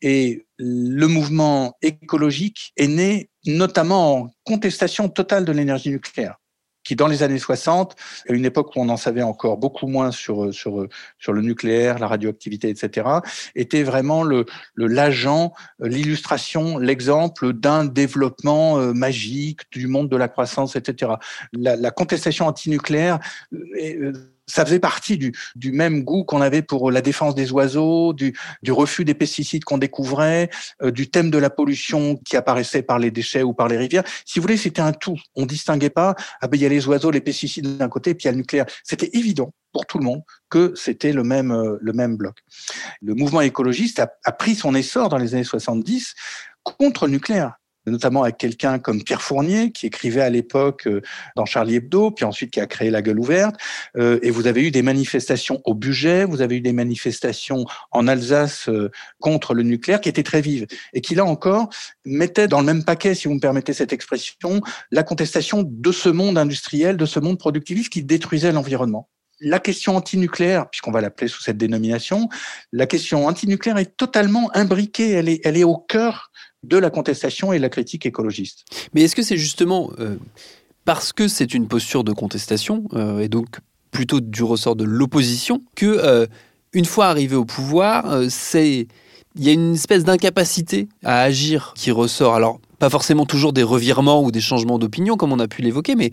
Et 0.01 0.45
le 0.57 1.05
mouvement 1.07 1.77
écologique 1.81 2.71
est 2.77 2.87
né 2.87 3.29
notamment 3.45 4.15
en 4.15 4.33
contestation 4.45 5.09
totale 5.09 5.43
de 5.43 5.51
l'énergie 5.51 5.89
nucléaire 5.89 6.40
qui 6.83 6.95
dans 6.95 7.07
les 7.07 7.23
années 7.23 7.39
60, 7.39 7.95
à 8.27 8.33
une 8.33 8.45
époque 8.45 8.75
où 8.75 8.79
on 8.81 8.89
en 8.89 8.97
savait 8.97 9.21
encore 9.21 9.57
beaucoup 9.57 9.87
moins 9.87 10.11
sur 10.11 10.53
sur 10.53 10.87
sur 11.19 11.33
le 11.33 11.41
nucléaire, 11.41 11.99
la 11.99 12.07
radioactivité, 12.07 12.69
etc., 12.69 13.07
était 13.55 13.83
vraiment 13.83 14.23
le 14.23 14.45
l'agent, 14.77 15.53
l'illustration, 15.79 16.77
l'exemple 16.77 17.53
d'un 17.53 17.85
développement 17.85 18.79
euh, 18.79 18.93
magique 18.93 19.61
du 19.71 19.87
monde 19.87 20.09
de 20.09 20.17
la 20.17 20.27
croissance, 20.27 20.75
etc. 20.75 21.13
La, 21.53 21.75
la 21.75 21.91
contestation 21.91 22.47
antinucléaire 22.47 23.19
euh, 23.53 24.13
ça 24.47 24.65
faisait 24.65 24.79
partie 24.79 25.17
du, 25.17 25.33
du 25.55 25.71
même 25.71 26.03
goût 26.03 26.23
qu'on 26.23 26.41
avait 26.41 26.61
pour 26.61 26.91
la 26.91 27.01
défense 27.01 27.35
des 27.35 27.51
oiseaux, 27.51 28.13
du, 28.13 28.37
du 28.61 28.71
refus 28.71 29.05
des 29.05 29.13
pesticides 29.13 29.63
qu'on 29.63 29.77
découvrait, 29.77 30.49
euh, 30.81 30.91
du 30.91 31.09
thème 31.09 31.31
de 31.31 31.37
la 31.37 31.49
pollution 31.49 32.17
qui 32.17 32.37
apparaissait 32.37 32.81
par 32.81 32.99
les 32.99 33.11
déchets 33.11 33.43
ou 33.43 33.53
par 33.53 33.67
les 33.67 33.77
rivières. 33.77 34.03
Si 34.25 34.39
vous 34.39 34.43
voulez, 34.43 34.57
c'était 34.57 34.81
un 34.81 34.93
tout. 34.93 35.17
On 35.35 35.45
distinguait 35.45 35.89
pas, 35.89 36.15
ah 36.41 36.47
ben 36.47 36.57
il 36.57 36.63
y 36.63 36.65
a 36.65 36.69
les 36.69 36.87
oiseaux, 36.87 37.11
les 37.11 37.21
pesticides 37.21 37.77
d'un 37.77 37.89
côté, 37.89 38.13
puis 38.13 38.23
il 38.23 38.27
y 38.27 38.29
a 38.29 38.31
le 38.31 38.37
nucléaire. 38.37 38.65
C'était 38.83 39.09
évident 39.13 39.53
pour 39.71 39.85
tout 39.85 39.97
le 39.97 40.03
monde 40.03 40.21
que 40.49 40.73
c'était 40.75 41.13
le 41.13 41.23
même, 41.23 41.51
euh, 41.51 41.77
le 41.79 41.93
même 41.93 42.17
bloc. 42.17 42.37
Le 43.01 43.13
mouvement 43.13 43.41
écologiste 43.41 43.99
a, 43.99 44.11
a 44.25 44.31
pris 44.31 44.55
son 44.55 44.75
essor 44.75 45.09
dans 45.09 45.17
les 45.17 45.33
années 45.33 45.43
70 45.43 46.13
contre 46.63 47.05
le 47.05 47.13
nucléaire 47.13 47.55
notamment 47.85 48.23
avec 48.23 48.37
quelqu'un 48.37 48.79
comme 48.79 49.03
Pierre 49.03 49.21
Fournier, 49.21 49.71
qui 49.71 49.87
écrivait 49.87 50.21
à 50.21 50.29
l'époque 50.29 50.87
euh, 50.87 51.01
dans 51.35 51.45
Charlie 51.45 51.75
Hebdo, 51.75 52.11
puis 52.11 52.25
ensuite 52.25 52.51
qui 52.51 52.59
a 52.59 52.67
créé 52.67 52.89
La 52.89 53.01
Gueule 53.01 53.19
ouverte. 53.19 53.55
Euh, 53.97 54.19
et 54.21 54.29
vous 54.29 54.47
avez 54.47 54.63
eu 54.63 54.71
des 54.71 54.81
manifestations 54.81 55.61
au 55.65 55.73
budget, 55.73 56.25
vous 56.25 56.41
avez 56.41 56.57
eu 56.57 56.61
des 56.61 56.73
manifestations 56.73 57.65
en 57.91 58.07
Alsace 58.07 58.69
euh, 58.69 58.91
contre 59.19 59.53
le 59.53 59.63
nucléaire 59.63 60.01
qui 60.01 60.09
étaient 60.09 60.23
très 60.23 60.41
vives 60.41 60.67
et 60.93 61.01
qui, 61.01 61.15
là 61.15 61.25
encore, 61.25 61.69
mettaient 62.05 62.47
dans 62.47 62.59
le 62.59 62.65
même 62.65 62.83
paquet, 62.83 63.15
si 63.15 63.27
vous 63.27 63.35
me 63.35 63.39
permettez 63.39 63.73
cette 63.73 63.93
expression, 63.93 64.61
la 64.91 65.03
contestation 65.03 65.63
de 65.65 65.91
ce 65.91 66.09
monde 66.09 66.37
industriel, 66.37 66.97
de 66.97 67.05
ce 67.05 67.19
monde 67.19 67.39
productiviste 67.39 67.91
qui 67.91 68.03
détruisait 68.03 68.51
l'environnement 68.51 69.09
la 69.41 69.59
question 69.59 69.95
antinucléaire, 69.95 70.69
puisqu'on 70.69 70.91
va 70.91 71.01
l'appeler 71.01 71.27
sous 71.27 71.41
cette 71.41 71.57
dénomination, 71.57 72.29
la 72.71 72.85
question 72.85 73.27
antinucléaire 73.27 73.77
est 73.77 73.97
totalement 73.97 74.55
imbriquée, 74.55 75.11
elle 75.11 75.29
est, 75.29 75.41
elle 75.43 75.57
est 75.57 75.63
au 75.63 75.77
cœur 75.77 76.31
de 76.63 76.77
la 76.77 76.89
contestation 76.91 77.51
et 77.51 77.59
la 77.59 77.69
critique 77.69 78.05
écologiste. 78.05 78.65
Mais 78.93 79.01
est-ce 79.01 79.15
que 79.15 79.23
c'est 79.23 79.37
justement 79.37 79.91
euh, 79.99 80.17
parce 80.85 81.11
que 81.11 81.27
c'est 81.27 81.53
une 81.53 81.67
posture 81.67 82.03
de 82.03 82.13
contestation, 82.13 82.83
euh, 82.93 83.19
et 83.19 83.27
donc 83.27 83.57
plutôt 83.89 84.21
du 84.21 84.43
ressort 84.43 84.75
de 84.75 84.83
l'opposition, 84.83 85.63
que 85.75 85.85
euh, 85.85 86.27
une 86.73 86.85
fois 86.85 87.07
arrivé 87.07 87.35
au 87.35 87.43
pouvoir, 87.43 88.29
c'est 88.29 88.87
il 89.35 89.43
y 89.43 89.49
a 89.49 89.53
une 89.53 89.73
espèce 89.73 90.03
d'incapacité 90.03 90.87
à 91.03 91.21
agir 91.21 91.73
qui 91.75 91.91
ressort. 91.91 92.35
Alors, 92.35 92.59
pas 92.79 92.89
forcément 92.89 93.25
toujours 93.25 93.53
des 93.53 93.63
revirements 93.63 94.23
ou 94.23 94.31
des 94.31 94.41
changements 94.41 94.79
d'opinion, 94.79 95.15
comme 95.15 95.31
on 95.31 95.39
a 95.39 95.47
pu 95.47 95.61
l'évoquer, 95.61 95.95
mais 95.95 96.11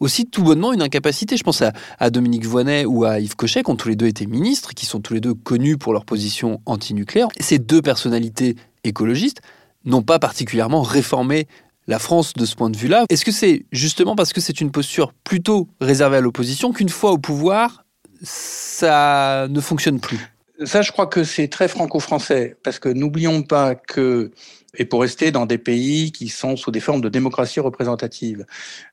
aussi 0.00 0.26
tout 0.26 0.42
bonnement 0.42 0.72
une 0.72 0.82
incapacité. 0.82 1.36
Je 1.36 1.42
pense 1.42 1.62
à, 1.62 2.10
Dominique 2.10 2.44
Voynet 2.44 2.84
ou 2.84 3.04
à 3.04 3.20
Yves 3.20 3.36
Cochet, 3.36 3.62
qui 3.62 3.70
ont 3.70 3.76
tous 3.76 3.88
les 3.88 3.96
deux 3.96 4.06
été 4.06 4.26
ministres, 4.26 4.74
qui 4.74 4.86
sont 4.86 5.00
tous 5.00 5.14
les 5.14 5.20
deux 5.20 5.34
connus 5.34 5.78
pour 5.78 5.92
leur 5.92 6.04
position 6.04 6.60
anti-nucléaire. 6.66 7.28
Ces 7.40 7.58
deux 7.58 7.82
personnalités 7.82 8.56
écologistes 8.84 9.40
n'ont 9.84 10.02
pas 10.02 10.18
particulièrement 10.18 10.82
réformé 10.82 11.46
la 11.86 11.98
France 11.98 12.34
de 12.34 12.44
ce 12.44 12.54
point 12.54 12.70
de 12.70 12.76
vue-là. 12.76 13.04
Est-ce 13.08 13.24
que 13.24 13.32
c'est 13.32 13.64
justement 13.72 14.14
parce 14.14 14.32
que 14.32 14.40
c'est 14.40 14.60
une 14.60 14.70
posture 14.70 15.12
plutôt 15.24 15.68
réservée 15.80 16.18
à 16.18 16.20
l'opposition 16.20 16.72
qu'une 16.72 16.90
fois 16.90 17.12
au 17.12 17.18
pouvoir, 17.18 17.84
ça 18.22 19.48
ne 19.48 19.60
fonctionne 19.60 20.00
plus? 20.00 20.30
Ça, 20.64 20.82
je 20.82 20.92
crois 20.92 21.06
que 21.06 21.24
c'est 21.24 21.48
très 21.48 21.68
franco-français, 21.68 22.56
parce 22.62 22.78
que 22.78 22.88
n'oublions 22.88 23.42
pas 23.42 23.74
que, 23.74 24.30
et 24.74 24.84
pour 24.84 25.00
rester 25.00 25.30
dans 25.30 25.46
des 25.46 25.58
pays 25.58 26.12
qui 26.12 26.28
sont 26.28 26.56
sous 26.56 26.70
des 26.70 26.80
formes 26.80 27.00
de 27.00 27.08
démocratie 27.08 27.60
représentative, 27.60 28.44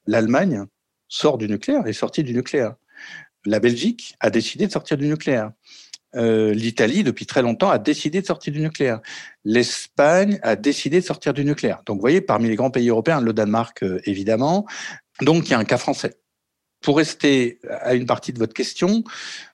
l'Allemagne 0.05 0.65
sort 1.07 1.37
du 1.37 1.47
nucléaire, 1.47 1.85
est 1.87 1.93
sortie 1.93 2.23
du 2.23 2.33
nucléaire. 2.33 2.75
La 3.45 3.59
Belgique 3.59 4.15
a 4.19 4.29
décidé 4.29 4.67
de 4.67 4.71
sortir 4.71 4.97
du 4.97 5.07
nucléaire. 5.07 5.51
Euh, 6.15 6.53
L'Italie, 6.53 7.03
depuis 7.03 7.25
très 7.25 7.41
longtemps, 7.41 7.69
a 7.69 7.79
décidé 7.79 8.21
de 8.21 8.25
sortir 8.25 8.53
du 8.53 8.61
nucléaire. 8.61 9.01
L'Espagne 9.43 10.39
a 10.41 10.55
décidé 10.55 11.01
de 11.01 11.05
sortir 11.05 11.33
du 11.33 11.45
nucléaire. 11.45 11.81
Donc, 11.85 11.97
vous 11.97 12.01
voyez, 12.01 12.21
parmi 12.21 12.47
les 12.49 12.55
grands 12.55 12.71
pays 12.71 12.89
européens, 12.89 13.21
le 13.21 13.33
Danemark, 13.33 13.83
euh, 13.83 14.01
évidemment. 14.05 14.65
Donc, 15.21 15.47
il 15.47 15.51
y 15.51 15.53
a 15.53 15.59
un 15.59 15.65
cas 15.65 15.77
français. 15.77 16.17
Pour 16.81 16.97
rester 16.97 17.59
à 17.81 17.95
une 17.95 18.05
partie 18.05 18.33
de 18.33 18.39
votre 18.39 18.53
question, 18.53 19.03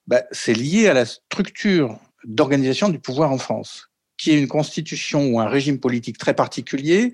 bah, 0.07 0.23
c'est 0.31 0.53
lié 0.53 0.87
à 0.87 0.93
la 0.93 1.05
structure 1.05 1.97
d'organisation 2.25 2.89
du 2.89 2.99
pouvoir 2.99 3.31
en 3.31 3.37
France, 3.37 3.89
qui 4.17 4.31
est 4.31 4.39
une 4.39 4.47
constitution 4.47 5.27
ou 5.27 5.39
un 5.39 5.47
régime 5.47 5.79
politique 5.79 6.17
très 6.17 6.33
particulier, 6.33 7.13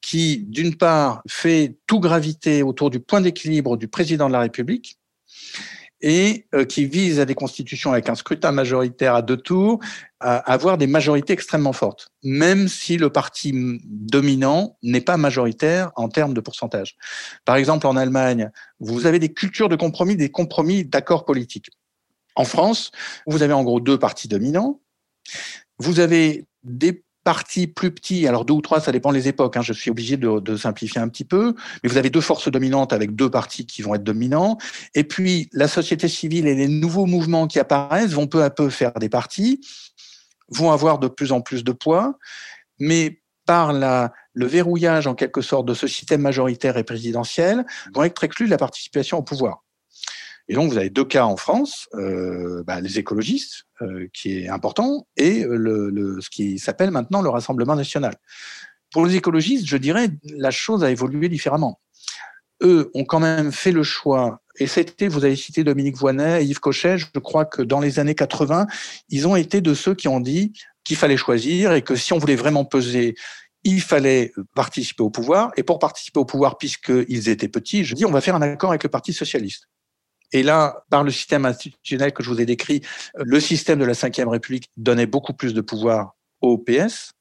qui, 0.00 0.38
d'une 0.38 0.76
part, 0.76 1.22
fait 1.28 1.76
tout 1.86 2.00
graviter 2.00 2.62
autour 2.62 2.90
du 2.90 3.00
point 3.00 3.20
d'équilibre 3.20 3.76
du 3.76 3.88
président 3.88 4.28
de 4.28 4.32
la 4.32 4.40
République, 4.40 4.98
et 6.02 6.46
euh, 6.54 6.64
qui 6.64 6.84
vise 6.84 7.20
à 7.20 7.24
des 7.24 7.34
constitutions 7.34 7.92
avec 7.92 8.08
un 8.08 8.14
scrutin 8.14 8.52
majoritaire 8.52 9.14
à 9.14 9.22
deux 9.22 9.36
tours, 9.36 9.78
à 10.20 10.36
avoir 10.52 10.76
des 10.76 10.86
majorités 10.86 11.32
extrêmement 11.32 11.72
fortes, 11.72 12.08
même 12.22 12.68
si 12.68 12.96
le 12.96 13.10
parti 13.10 13.52
dominant 13.84 14.76
n'est 14.82 15.00
pas 15.00 15.16
majoritaire 15.16 15.92
en 15.96 16.08
termes 16.08 16.34
de 16.34 16.40
pourcentage. 16.40 16.96
Par 17.44 17.56
exemple, 17.56 17.86
en 17.86 17.96
Allemagne, 17.96 18.50
vous 18.80 19.06
avez 19.06 19.18
des 19.18 19.32
cultures 19.32 19.68
de 19.68 19.76
compromis, 19.76 20.16
des 20.16 20.30
compromis 20.30 20.84
d'accords 20.84 21.24
politiques. 21.24 21.70
En 22.34 22.44
France, 22.44 22.90
vous 23.26 23.42
avez 23.42 23.52
en 23.52 23.62
gros 23.62 23.80
deux 23.80 23.98
partis 23.98 24.28
dominants. 24.28 24.80
Vous 25.78 26.00
avez 26.00 26.46
des 26.64 27.04
partis 27.24 27.66
plus 27.66 27.92
petits, 27.92 28.26
alors 28.26 28.44
deux 28.44 28.54
ou 28.54 28.60
trois, 28.60 28.80
ça 28.80 28.92
dépend 28.92 29.12
des 29.12 29.28
époques, 29.28 29.56
hein, 29.56 29.62
je 29.62 29.72
suis 29.72 29.90
obligé 29.90 30.16
de, 30.16 30.56
simplifier 30.56 31.00
un 31.00 31.08
petit 31.08 31.24
peu, 31.24 31.54
mais 31.82 31.88
vous 31.88 31.96
avez 31.96 32.10
deux 32.10 32.20
forces 32.20 32.50
dominantes 32.50 32.92
avec 32.92 33.14
deux 33.14 33.30
partis 33.30 33.66
qui 33.66 33.82
vont 33.82 33.94
être 33.94 34.04
dominants, 34.04 34.58
et 34.94 35.04
puis 35.04 35.48
la 35.52 35.68
société 35.68 36.08
civile 36.08 36.46
et 36.46 36.54
les 36.54 36.68
nouveaux 36.68 37.06
mouvements 37.06 37.46
qui 37.46 37.58
apparaissent 37.58 38.12
vont 38.12 38.26
peu 38.26 38.42
à 38.42 38.50
peu 38.50 38.70
faire 38.70 38.92
des 38.94 39.08
partis, 39.08 39.60
vont 40.48 40.70
avoir 40.70 40.98
de 40.98 41.08
plus 41.08 41.32
en 41.32 41.40
plus 41.40 41.64
de 41.64 41.72
poids, 41.72 42.18
mais 42.78 43.20
par 43.46 43.72
le 43.72 44.46
verrouillage 44.46 45.06
en 45.06 45.14
quelque 45.14 45.40
sorte 45.40 45.66
de 45.66 45.74
ce 45.74 45.86
système 45.86 46.20
majoritaire 46.20 46.76
et 46.76 46.84
présidentiel, 46.84 47.64
vont 47.94 48.04
être 48.04 48.22
exclus 48.22 48.46
de 48.46 48.50
la 48.50 48.58
participation 48.58 49.18
au 49.18 49.22
pouvoir. 49.22 49.64
Et 50.52 50.54
donc, 50.54 50.70
vous 50.70 50.76
avez 50.76 50.90
deux 50.90 51.06
cas 51.06 51.24
en 51.24 51.38
France, 51.38 51.88
euh, 51.94 52.62
bah, 52.66 52.82
les 52.82 52.98
écologistes, 52.98 53.64
euh, 53.80 54.06
qui 54.12 54.36
est 54.36 54.48
important, 54.50 55.06
et 55.16 55.44
ce 55.44 56.28
qui 56.28 56.58
s'appelle 56.58 56.90
maintenant 56.90 57.22
le 57.22 57.30
Rassemblement 57.30 57.74
national. 57.74 58.16
Pour 58.92 59.06
les 59.06 59.16
écologistes, 59.16 59.64
je 59.64 59.78
dirais, 59.78 60.10
la 60.24 60.50
chose 60.50 60.84
a 60.84 60.90
évolué 60.90 61.30
différemment. 61.30 61.80
Eux 62.62 62.90
ont 62.92 63.06
quand 63.06 63.18
même 63.18 63.50
fait 63.50 63.72
le 63.72 63.82
choix, 63.82 64.42
et 64.58 64.66
c'était, 64.66 65.08
vous 65.08 65.24
avez 65.24 65.36
cité 65.36 65.64
Dominique 65.64 65.96
Voynet 65.96 66.44
et 66.44 66.46
Yves 66.46 66.60
Cochet, 66.60 66.98
je 66.98 67.18
crois 67.18 67.46
que 67.46 67.62
dans 67.62 67.80
les 67.80 67.98
années 67.98 68.14
80, 68.14 68.66
ils 69.08 69.26
ont 69.26 69.36
été 69.36 69.62
de 69.62 69.72
ceux 69.72 69.94
qui 69.94 70.08
ont 70.08 70.20
dit 70.20 70.52
qu'il 70.84 70.98
fallait 70.98 71.16
choisir 71.16 71.72
et 71.72 71.80
que 71.80 71.96
si 71.96 72.12
on 72.12 72.18
voulait 72.18 72.36
vraiment 72.36 72.66
peser 72.66 73.14
il 73.64 73.80
fallait 73.80 74.32
participer 74.54 75.02
au 75.02 75.10
pouvoir. 75.10 75.52
Et 75.56 75.62
pour 75.62 75.78
participer 75.78 76.18
au 76.18 76.24
pouvoir, 76.24 76.58
puisqu'ils 76.58 77.28
étaient 77.28 77.48
petits, 77.48 77.84
je 77.84 77.94
dis, 77.94 78.04
on 78.04 78.10
va 78.10 78.20
faire 78.20 78.34
un 78.34 78.42
accord 78.42 78.70
avec 78.70 78.82
le 78.82 78.88
Parti 78.88 79.12
socialiste. 79.12 79.68
Et 80.32 80.42
là, 80.42 80.84
par 80.90 81.04
le 81.04 81.10
système 81.10 81.44
institutionnel 81.44 82.12
que 82.12 82.22
je 82.22 82.30
vous 82.30 82.40
ai 82.40 82.46
décrit, 82.46 82.82
le 83.14 83.40
système 83.40 83.78
de 83.78 83.84
la 83.84 83.92
Ve 83.92 84.28
République 84.28 84.70
donnait 84.76 85.06
beaucoup 85.06 85.34
plus 85.34 85.54
de 85.54 85.60
pouvoir 85.60 86.16
au 86.40 86.58
PS 86.58 87.12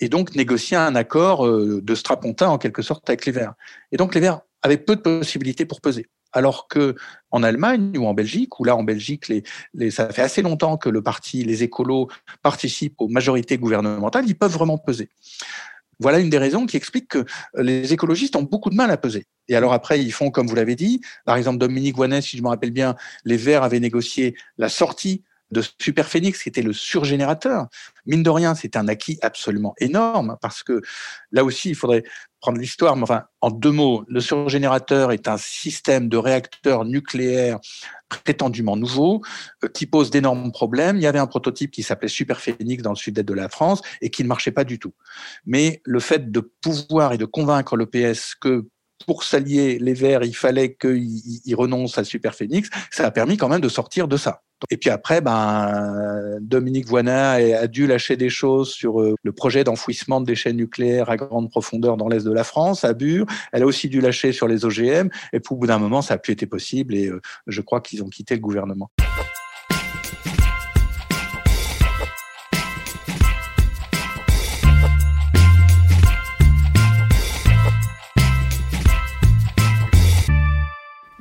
et 0.00 0.08
donc 0.08 0.34
négociait 0.34 0.76
un 0.76 0.94
accord 0.94 1.46
euh, 1.46 1.80
de 1.82 1.94
strapontin 1.94 2.48
en 2.48 2.58
quelque 2.58 2.82
sorte 2.82 3.08
avec 3.08 3.26
les 3.26 3.32
Verts. 3.32 3.54
Et 3.92 3.96
donc 3.96 4.14
les 4.14 4.20
Verts 4.20 4.40
avaient 4.62 4.78
peu 4.78 4.96
de 4.96 5.00
possibilités 5.00 5.64
pour 5.64 5.80
peser. 5.80 6.06
Alors 6.32 6.68
que 6.68 6.94
en 7.30 7.42
Allemagne 7.42 7.96
ou 7.96 8.06
en 8.06 8.12
Belgique, 8.12 8.60
où 8.60 8.64
là 8.64 8.76
en 8.76 8.82
Belgique, 8.82 9.32
ça 9.90 10.10
fait 10.10 10.22
assez 10.22 10.42
longtemps 10.42 10.76
que 10.76 10.90
le 10.90 11.02
parti, 11.02 11.42
les 11.42 11.62
écolos 11.62 12.08
participent 12.42 13.00
aux 13.00 13.08
majorités 13.08 13.56
gouvernementales, 13.56 14.26
ils 14.26 14.36
peuvent 14.36 14.52
vraiment 14.52 14.76
peser. 14.76 15.08
Voilà 16.00 16.18
une 16.18 16.30
des 16.30 16.38
raisons 16.38 16.66
qui 16.66 16.76
explique 16.76 17.08
que 17.08 17.24
les 17.56 17.92
écologistes 17.92 18.36
ont 18.36 18.42
beaucoup 18.42 18.70
de 18.70 18.76
mal 18.76 18.90
à 18.90 18.96
peser. 18.96 19.26
Et 19.48 19.56
alors 19.56 19.72
après, 19.72 20.00
ils 20.00 20.12
font 20.12 20.30
comme 20.30 20.46
vous 20.46 20.54
l'avez 20.54 20.76
dit. 20.76 21.00
Par 21.24 21.36
exemple, 21.36 21.58
Dominique 21.58 21.96
Voynet, 21.96 22.20
si 22.20 22.36
je 22.36 22.42
me 22.42 22.48
rappelle 22.48 22.70
bien, 22.70 22.94
les 23.24 23.36
Verts 23.36 23.62
avaient 23.62 23.80
négocié 23.80 24.36
la 24.58 24.68
sortie 24.68 25.24
de 25.50 25.62
Super 25.80 26.06
Phoenix, 26.06 26.42
qui 26.42 26.48
était 26.48 26.62
le 26.62 26.72
surgénérateur. 26.72 27.68
Mine 28.06 28.22
de 28.22 28.30
rien, 28.30 28.54
c'est 28.54 28.76
un 28.76 28.86
acquis 28.88 29.18
absolument 29.22 29.74
énorme 29.78 30.36
parce 30.42 30.62
que 30.62 30.82
là 31.32 31.44
aussi, 31.44 31.70
il 31.70 31.74
faudrait 31.74 32.02
prendre 32.40 32.58
l'histoire, 32.58 32.96
mais 32.96 33.02
enfin, 33.02 33.24
en 33.40 33.50
deux 33.50 33.70
mots, 33.70 34.04
le 34.08 34.20
surgénérateur 34.20 35.10
est 35.12 35.26
un 35.26 35.38
système 35.38 36.08
de 36.08 36.16
réacteurs 36.16 36.84
nucléaires 36.84 37.58
prétendument 38.08 38.76
nouveau, 38.76 39.22
euh, 39.64 39.68
qui 39.68 39.86
pose 39.86 40.10
d'énormes 40.10 40.50
problèmes. 40.52 40.96
Il 40.96 41.02
y 41.02 41.06
avait 41.06 41.18
un 41.18 41.26
prototype 41.26 41.70
qui 41.70 41.82
s'appelait 41.82 42.08
Super 42.08 42.40
Phoenix 42.40 42.82
dans 42.82 42.90
le 42.90 42.96
sud-est 42.96 43.26
de 43.26 43.34
la 43.34 43.48
France 43.48 43.82
et 44.00 44.10
qui 44.10 44.22
ne 44.22 44.28
marchait 44.28 44.50
pas 44.50 44.64
du 44.64 44.78
tout. 44.78 44.94
Mais 45.46 45.80
le 45.84 46.00
fait 46.00 46.30
de 46.30 46.40
pouvoir 46.40 47.12
et 47.12 47.18
de 47.18 47.24
convaincre 47.24 47.76
le 47.76 47.86
PS 47.86 48.34
que 48.34 48.66
pour 49.06 49.22
s'allier 49.22 49.78
les 49.78 49.94
Verts, 49.94 50.24
il 50.24 50.34
fallait 50.34 50.74
qu'ils 50.74 51.54
renoncent 51.54 51.98
à 51.98 52.04
Super 52.04 52.34
Phoenix, 52.34 52.68
ça 52.90 53.06
a 53.06 53.10
permis 53.10 53.36
quand 53.36 53.48
même 53.48 53.60
de 53.60 53.68
sortir 53.68 54.08
de 54.08 54.16
ça. 54.16 54.42
Et 54.70 54.76
puis 54.76 54.90
après, 54.90 55.20
ben, 55.20 56.38
Dominique 56.40 56.86
Voynet 56.86 57.54
a 57.54 57.66
dû 57.66 57.86
lâcher 57.86 58.16
des 58.16 58.28
choses 58.28 58.70
sur 58.70 59.00
euh, 59.00 59.14
le 59.22 59.32
projet 59.32 59.64
d'enfouissement 59.64 60.20
de 60.20 60.26
déchets 60.26 60.52
nucléaires 60.52 61.10
à 61.10 61.16
grande 61.16 61.50
profondeur 61.50 61.96
dans 61.96 62.08
l'est 62.08 62.24
de 62.24 62.32
la 62.32 62.44
France, 62.44 62.84
à 62.84 62.92
Bure. 62.92 63.26
Elle 63.52 63.62
a 63.62 63.66
aussi 63.66 63.88
dû 63.88 64.00
lâcher 64.00 64.32
sur 64.32 64.48
les 64.48 64.64
OGM. 64.64 65.08
Et 65.32 65.40
puis 65.40 65.54
au 65.54 65.56
bout 65.56 65.66
d'un 65.66 65.78
moment, 65.78 66.02
ça 66.02 66.14
n'a 66.14 66.18
plus 66.18 66.32
été 66.32 66.46
possible 66.46 66.94
et 66.94 67.06
euh, 67.06 67.20
je 67.46 67.60
crois 67.60 67.80
qu'ils 67.80 68.02
ont 68.02 68.08
quitté 68.08 68.34
le 68.34 68.40
gouvernement. 68.40 68.90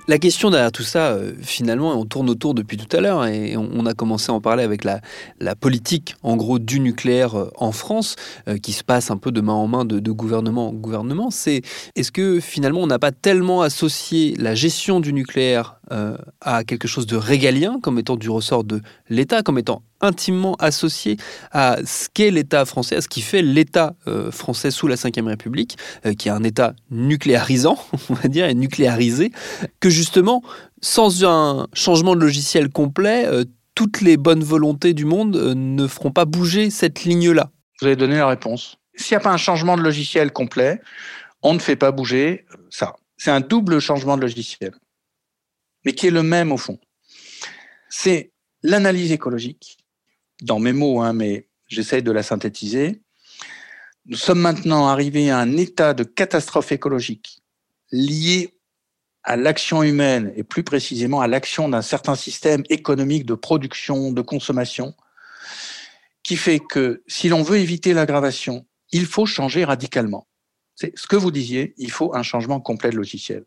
La 0.10 0.20
question 0.20 0.50
derrière 0.50 0.72
tout 0.72 0.84
ça, 0.84 1.10
euh, 1.10 1.34
finalement, 1.42 1.92
on 2.00 2.06
tourne 2.06 2.30
autour 2.30 2.54
depuis 2.54 2.78
tout 2.78 2.96
à 2.96 3.02
l'heure 3.02 3.26
et 3.26 3.58
on, 3.58 3.86
a 3.86 3.94
commencé 3.94 4.32
à 4.32 4.36
en 4.36 4.40
parler 4.40 4.64
avec 4.64 4.86
la, 4.86 5.02
politique, 5.56 6.16
en 6.24 6.38
gros, 6.38 6.60
du 6.60 6.80
nucléaire 6.80 7.38
euh, 7.38 7.52
en 7.58 7.74
France, 7.74 8.16
euh, 8.48 8.58
qui 8.58 8.72
se 8.72 8.86
passe 8.86 9.12
un 9.12 9.18
peu 9.18 9.34
de 9.34 9.42
main 9.42 9.52
en 9.52 9.68
main 9.68 9.84
de, 9.84 10.12
gouvernement 10.12 10.70
en 10.70 10.74
gouvernement. 10.74 11.30
C'est 11.30 11.62
est-ce 11.98 12.14
que 12.14 12.40
finalement 12.40 12.80
on 12.80 12.88
n'a 12.88 13.00
pas 13.00 13.12
tellement 13.12 13.62
associé 13.62 14.34
la 14.38 14.56
gestion 14.56 15.02
du 15.02 15.12
nucléaire 15.12 15.77
à 16.42 16.64
quelque 16.64 16.88
chose 16.88 17.06
de 17.06 17.16
régalien, 17.16 17.80
comme 17.82 18.00
étant 18.00 18.16
du 18.16 18.30
ressort 18.30 18.64
de 18.64 18.82
l'État, 19.10 19.42
comme 19.42 19.58
étant 19.58 19.84
intimement 20.02 20.56
associé 20.60 21.18
à 21.52 21.78
ce 21.86 22.08
qu'est 22.14 22.32
l'État 22.32 22.66
français, 22.66 22.96
à 22.98 23.02
ce 23.02 23.08
qui 23.08 23.22
fait 23.22 23.42
l'État 23.42 23.96
euh, 24.08 24.32
français 24.32 24.72
sous 24.72 24.88
la 24.88 24.96
Ve 24.96 25.26
République, 25.26 25.78
euh, 26.06 26.14
qui 26.14 26.28
est 26.28 26.32
un 26.32 26.44
État 26.44 26.74
nucléarisant, 26.92 27.78
on 28.10 28.14
va 28.14 28.28
dire, 28.28 28.46
et 28.46 28.54
nucléarisé, 28.54 29.32
que 29.80 29.90
justement, 29.90 30.44
sans 30.82 31.26
un 31.26 31.68
changement 31.74 32.16
de 32.16 32.22
logiciel 32.22 32.70
complet, 32.70 33.26
euh, 33.26 33.46
toutes 33.76 34.02
les 34.02 34.18
bonnes 34.18 34.44
volontés 34.44 34.94
du 34.94 35.06
monde 35.06 35.36
ne 35.36 35.88
feront 35.88 36.12
pas 36.12 36.26
bouger 36.26 36.70
cette 36.72 37.04
ligne-là. 37.04 37.52
Vous 37.80 37.88
avez 37.88 37.96
donné 37.96 38.16
la 38.16 38.28
réponse. 38.28 38.78
S'il 38.96 39.16
n'y 39.16 39.22
a 39.22 39.24
pas 39.24 39.32
un 39.32 39.38
changement 39.38 39.78
de 39.78 39.84
logiciel 39.84 40.32
complet, 40.32 40.82
on 41.44 41.54
ne 41.54 41.60
fait 41.60 41.76
pas 41.76 41.92
bouger 41.92 42.46
ça. 42.72 42.96
C'est 43.18 43.30
un 43.30 43.40
double 43.40 43.80
changement 43.80 44.18
de 44.18 44.22
logiciel, 44.22 44.72
mais 45.86 45.94
qui 45.94 46.08
est 46.08 46.12
le 46.12 46.24
même 46.24 46.52
au 46.52 46.58
fond. 46.58 46.80
C'est 47.90 48.32
l'analyse 48.64 49.12
écologique 49.12 49.78
dans 50.42 50.60
mes 50.60 50.74
mots, 50.74 51.02
hein, 51.02 51.14
mais 51.14 51.48
j'essaie 51.68 52.02
de 52.02 52.12
la 52.12 52.24
synthétiser. 52.24 53.02
Nous 54.06 54.18
sommes 54.18 54.40
maintenant 54.40 54.88
arrivés 54.88 55.30
à 55.30 55.38
un 55.40 55.58
état 55.58 55.94
de 55.94 56.04
catastrophe 56.04 56.72
écologique 56.72 57.42
lié 57.92 58.54
à 59.24 59.36
l'action 59.36 59.84
humaine 59.84 60.32
et 60.36 60.44
plus 60.44 60.64
précisément 60.64 61.20
à 61.20 61.28
l'action 61.28 61.68
d'un 61.68 61.82
certain 61.82 62.16
système 62.16 62.64
économique 62.70 63.26
de 63.26 63.34
production, 63.34 64.12
de 64.14 64.22
consommation, 64.22 64.96
qui 66.24 66.38
fait 66.38 66.60
que 66.60 67.04
si 67.08 67.28
l'on 67.28 67.44
veut 67.44 67.58
éviter 67.58 67.94
l'aggravation, 67.94 68.66
il 68.92 69.06
faut 69.06 69.26
changer 69.26 69.66
radicalement. 69.66 70.28
C'est 70.76 70.98
ce 70.98 71.08
que 71.08 71.16
vous 71.16 71.32
disiez, 71.32 71.74
il 71.78 71.92
faut 71.92 72.16
un 72.16 72.24
changement 72.24 72.62
complet 72.62 72.90
de 72.90 72.96
logiciel. 72.96 73.46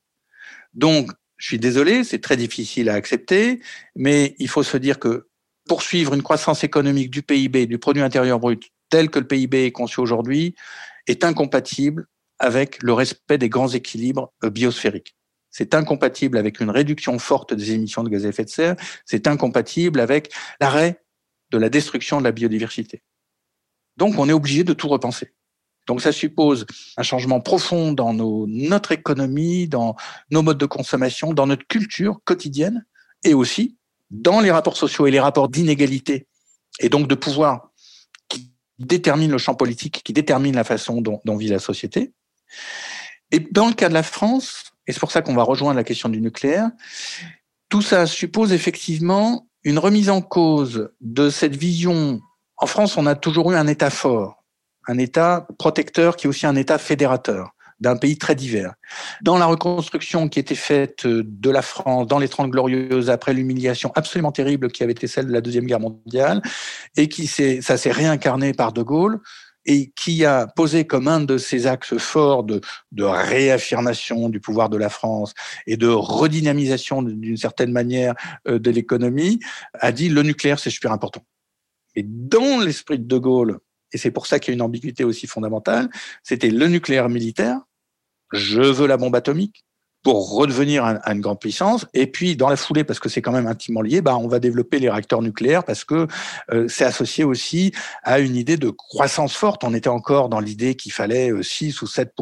Donc, 0.75 1.11
je 1.41 1.47
suis 1.47 1.59
désolé, 1.59 2.05
c'est 2.05 2.21
très 2.21 2.37
difficile 2.37 2.91
à 2.91 2.95
accepter, 2.95 3.61
mais 3.97 4.37
il 4.39 4.47
faut 4.47 4.63
se 4.63 4.77
dire 4.77 4.99
que 4.99 5.29
poursuivre 5.67 6.13
une 6.13 6.23
croissance 6.23 6.65
économique 6.65 7.11
du 7.11 7.23
PIB, 7.23 7.67
du 7.67 7.79
produit 7.79 8.03
intérieur 8.03 8.39
brut, 8.39 8.71
tel 8.91 9.09
que 9.09 9.19
le 9.19 9.27
PIB 9.27 9.65
est 9.65 9.73
conçu 9.73 10.01
aujourd'hui, 10.01 10.55
est 11.07 11.25
incompatible 11.25 12.07
avec 12.39 12.83
le 12.83 12.93
respect 12.93 13.39
des 13.39 13.49
grands 13.49 13.69
équilibres 13.69 14.35
euh, 14.45 14.51
biosphériques. 14.51 15.17
C'est 15.51 15.75
incompatible 15.75 16.37
avec 16.37 16.61
une 16.61 16.71
réduction 16.71 17.19
forte 17.19 17.55
des 17.55 17.73
émissions 17.73 18.05
de 18.05 18.11
gaz 18.11 18.27
à 18.27 18.29
effet 18.29 18.45
de 18.45 18.51
serre. 18.51 18.77
C'est 19.07 19.27
incompatible 19.27 19.99
avec 19.99 20.33
l'arrêt 20.61 21.03
de 21.51 21.59
la 21.59 21.71
destruction 21.71 22.19
de 22.19 22.25
la 22.25 22.33
biodiversité. 22.33 23.03
Donc, 23.97 24.19
on 24.19 24.29
est 24.29 24.33
obligé 24.33 24.63
de 24.63 24.75
tout 24.75 24.89
repenser. 24.89 25.33
Donc, 25.87 26.01
ça 26.01 26.13
suppose 26.13 26.67
un 26.97 27.03
changement 27.03 27.41
profond 27.41 27.93
dans 27.93 28.13
notre 28.15 28.93
économie, 28.93 29.69
dans 29.69 29.97
nos 30.31 30.43
modes 30.43 30.59
de 30.59 30.67
consommation, 30.67 31.33
dans 31.33 31.47
notre 31.47 31.67
culture 31.67 32.21
quotidienne 32.25 32.85
et 33.25 33.35
aussi 33.35 33.77
dans 34.11 34.41
les 34.41 34.51
rapports 34.51 34.77
sociaux 34.77 35.07
et 35.07 35.11
les 35.11 35.21
rapports 35.21 35.49
d'inégalité, 35.49 36.27
et 36.81 36.89
donc 36.89 37.07
de 37.07 37.15
pouvoir 37.15 37.71
qui 38.29 38.53
détermine 38.79 39.31
le 39.31 39.39
champ 39.39 39.55
politique, 39.55 40.03
qui 40.05 40.13
détermine 40.13 40.55
la 40.55 40.65
façon 40.65 41.01
dont, 41.01 41.21
dont 41.25 41.37
vit 41.37 41.49
la 41.49 41.59
société. 41.59 42.13
Et 43.31 43.41
dans 43.41 43.69
le 43.69 43.75
cas 43.75 43.89
de 43.89 43.95
la 43.95 44.03
France, 44.03 44.73
et 44.87 44.93
c'est 44.93 45.01
pour 45.01 45.13
ça 45.13 45.23
qu'on 45.23 45.35
va 45.35 45.45
rejoindre 45.45 45.77
la 45.77 45.85
question 45.85 46.09
du 46.09 46.21
nucléaire, 46.21 46.71
tout 47.69 47.83
ça 47.83 48.07
suppose 48.07 48.53
effectivement 48.53 49.47
une 49.63 49.79
remise 49.79 50.11
en 50.11 50.23
cause 50.23 50.91
de 51.01 51.31
cette 51.31 51.55
vision. 51.55 52.21
En 52.57 52.67
France, 52.67 52.97
on 52.97 53.07
a 53.07 53.15
toujours 53.15 53.53
eu 53.53 53.57
un 53.57 53.69
État 53.69 53.91
fort, 53.91 54.40
un 54.87 54.99
État 54.99 55.47
protecteur 55.59 56.17
qui 56.17 56.27
est 56.27 56.31
aussi 56.31 56.47
un 56.47 56.57
État 56.57 56.79
fédérateur 56.79 57.53
d'un 57.81 57.97
pays 57.97 58.19
très 58.19 58.35
divers. 58.35 58.75
Dans 59.23 59.39
la 59.39 59.47
reconstruction 59.47 60.29
qui 60.29 60.39
était 60.39 60.55
faite 60.55 61.07
de 61.07 61.51
la 61.51 61.63
France 61.63 62.07
dans 62.07 62.19
les 62.19 62.29
Trente 62.29 62.51
Glorieuses 62.51 63.11
après 63.11 63.33
l'humiliation 63.33 63.91
absolument 63.95 64.33
terrible 64.33 64.71
qui 64.71 64.83
avait 64.83 64.93
été 64.93 65.07
celle 65.07 65.27
de 65.27 65.33
la 65.33 65.41
Deuxième 65.41 65.65
Guerre 65.65 65.81
mondiale, 65.81 66.43
et 66.97 67.09
qui 67.09 67.27
s'est, 67.27 67.61
ça 67.63 67.77
s'est 67.77 67.91
réincarné 67.91 68.53
par 68.53 68.73
De 68.73 68.83
Gaulle, 68.83 69.21
et 69.67 69.93
qui 69.95 70.25
a 70.25 70.47
posé 70.47 70.87
comme 70.87 71.09
un 71.09 71.21
de 71.21 71.37
ses 71.39 71.67
axes 71.67 71.97
forts 71.99 72.45
de, 72.45 72.61
de 72.93 73.05
réaffirmation 73.05 74.29
du 74.29 74.41
pouvoir 74.41 74.69
de 74.69 74.79
la 74.79 74.89
France 74.89 75.35
et 75.67 75.77
de 75.77 75.89
redynamisation 75.89 77.03
d'une 77.03 77.37
certaine 77.37 77.73
manière 77.73 78.15
euh, 78.49 78.59
de 78.59 78.71
l'économie, 78.71 79.39
a 79.75 79.93
dit 79.93 80.09
le 80.09 80.23
nucléaire 80.23 80.59
c'est 80.59 80.71
super 80.71 80.93
important. 80.93 81.23
Et 81.95 82.05
dans 82.07 82.61
l'esprit 82.61 82.99
de 82.99 83.05
De 83.05 83.19
Gaulle, 83.19 83.59
et 83.93 83.99
c'est 83.99 84.11
pour 84.11 84.27
ça 84.27 84.39
qu'il 84.39 84.53
y 84.53 84.53
a 84.53 84.55
une 84.55 84.63
ambiguïté 84.63 85.05
aussi 85.05 85.27
fondamentale, 85.27 85.89
c'était 86.23 86.51
le 86.51 86.67
nucléaire 86.69 87.09
militaire, 87.09 87.61
je 88.33 88.61
veux 88.61 88.87
la 88.87 88.97
bombe 88.97 89.17
atomique 89.17 89.65
pour 90.03 90.35
redevenir 90.35 90.85
à 90.85 91.13
une 91.13 91.21
grande 91.21 91.41
puissance. 91.41 91.87
Et 91.93 92.07
puis, 92.07 92.35
dans 92.35 92.49
la 92.49 92.57
foulée, 92.57 92.85
parce 92.85 92.99
que 92.99 93.11
c'est 93.11 93.21
quand 93.21 93.33
même 93.33 93.47
intimement 93.47 93.83
lié, 93.83 94.01
bah, 94.01 94.17
on 94.17 94.29
va 94.29 94.39
développer 94.39 94.79
les 94.79 94.89
réacteurs 94.89 95.21
nucléaires 95.21 95.63
parce 95.63 95.85
que 95.85 96.07
euh, 96.53 96.69
c'est 96.69 96.85
associé 96.85 97.23
aussi 97.25 97.73
à 98.03 98.19
une 98.19 98.35
idée 98.35 98.57
de 98.57 98.71
croissance 98.71 99.35
forte. 99.35 99.63
On 99.63 99.75
était 99.75 99.89
encore 99.89 100.31
dans 100.31 100.41
l'idée 100.41 100.75
qu'il 100.75 100.93
fallait 100.93 101.31
6 101.43 101.77
euh, 101.77 101.85
ou 101.85 101.87
7 101.87 102.15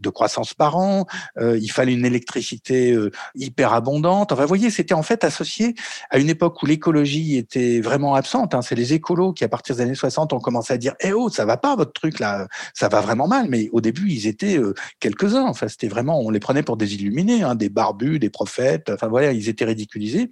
de 0.00 0.08
croissance 0.08 0.54
par 0.54 0.76
an. 0.76 1.06
Euh, 1.38 1.58
il 1.60 1.68
fallait 1.68 1.92
une 1.92 2.06
électricité 2.06 2.96
hyper 3.34 3.74
abondante. 3.74 4.32
Enfin, 4.32 4.42
vous 4.42 4.48
voyez, 4.48 4.70
c'était 4.70 4.94
en 4.94 5.02
fait 5.02 5.24
associé 5.24 5.74
à 6.10 6.18
une 6.18 6.30
époque 6.30 6.62
où 6.62 6.66
l'écologie 6.66 7.36
était 7.36 7.80
vraiment 7.80 8.14
absente. 8.14 8.54
Hein. 8.54 8.62
C'est 8.62 8.74
les 8.74 8.94
écolos 8.94 9.32
qui, 9.34 9.44
à 9.44 9.48
partir 9.48 9.76
des 9.76 9.82
années 9.82 9.94
60, 9.94 10.32
ont 10.32 10.40
commencé 10.40 10.72
à 10.72 10.78
dire 10.78 10.94
«Eh 11.00 11.12
oh, 11.12 11.28
ça 11.28 11.44
va 11.44 11.56
pas 11.56 11.76
votre 11.76 11.92
truc 11.92 12.18
là, 12.18 12.46
ça 12.72 12.88
va 12.88 13.00
vraiment 13.00 13.28
mal». 13.28 13.48
Mais 13.50 13.68
au 13.72 13.80
début, 13.80 14.10
ils 14.10 14.26
étaient 14.26 14.58
quelques-uns. 15.00 15.44
Enfin, 15.44 15.68
c'était 15.68 15.88
vraiment, 15.88 16.18
on 16.20 16.30
les 16.30 16.40
prenait 16.40 16.62
pour 16.62 16.76
des 16.76 16.93
illuminés, 16.94 17.42
hein, 17.42 17.54
des 17.54 17.68
barbus, 17.68 18.18
des 18.18 18.30
prophètes. 18.30 18.90
Enfin 18.90 19.08
voilà, 19.08 19.32
ils 19.32 19.48
étaient 19.48 19.64
ridiculisés. 19.64 20.30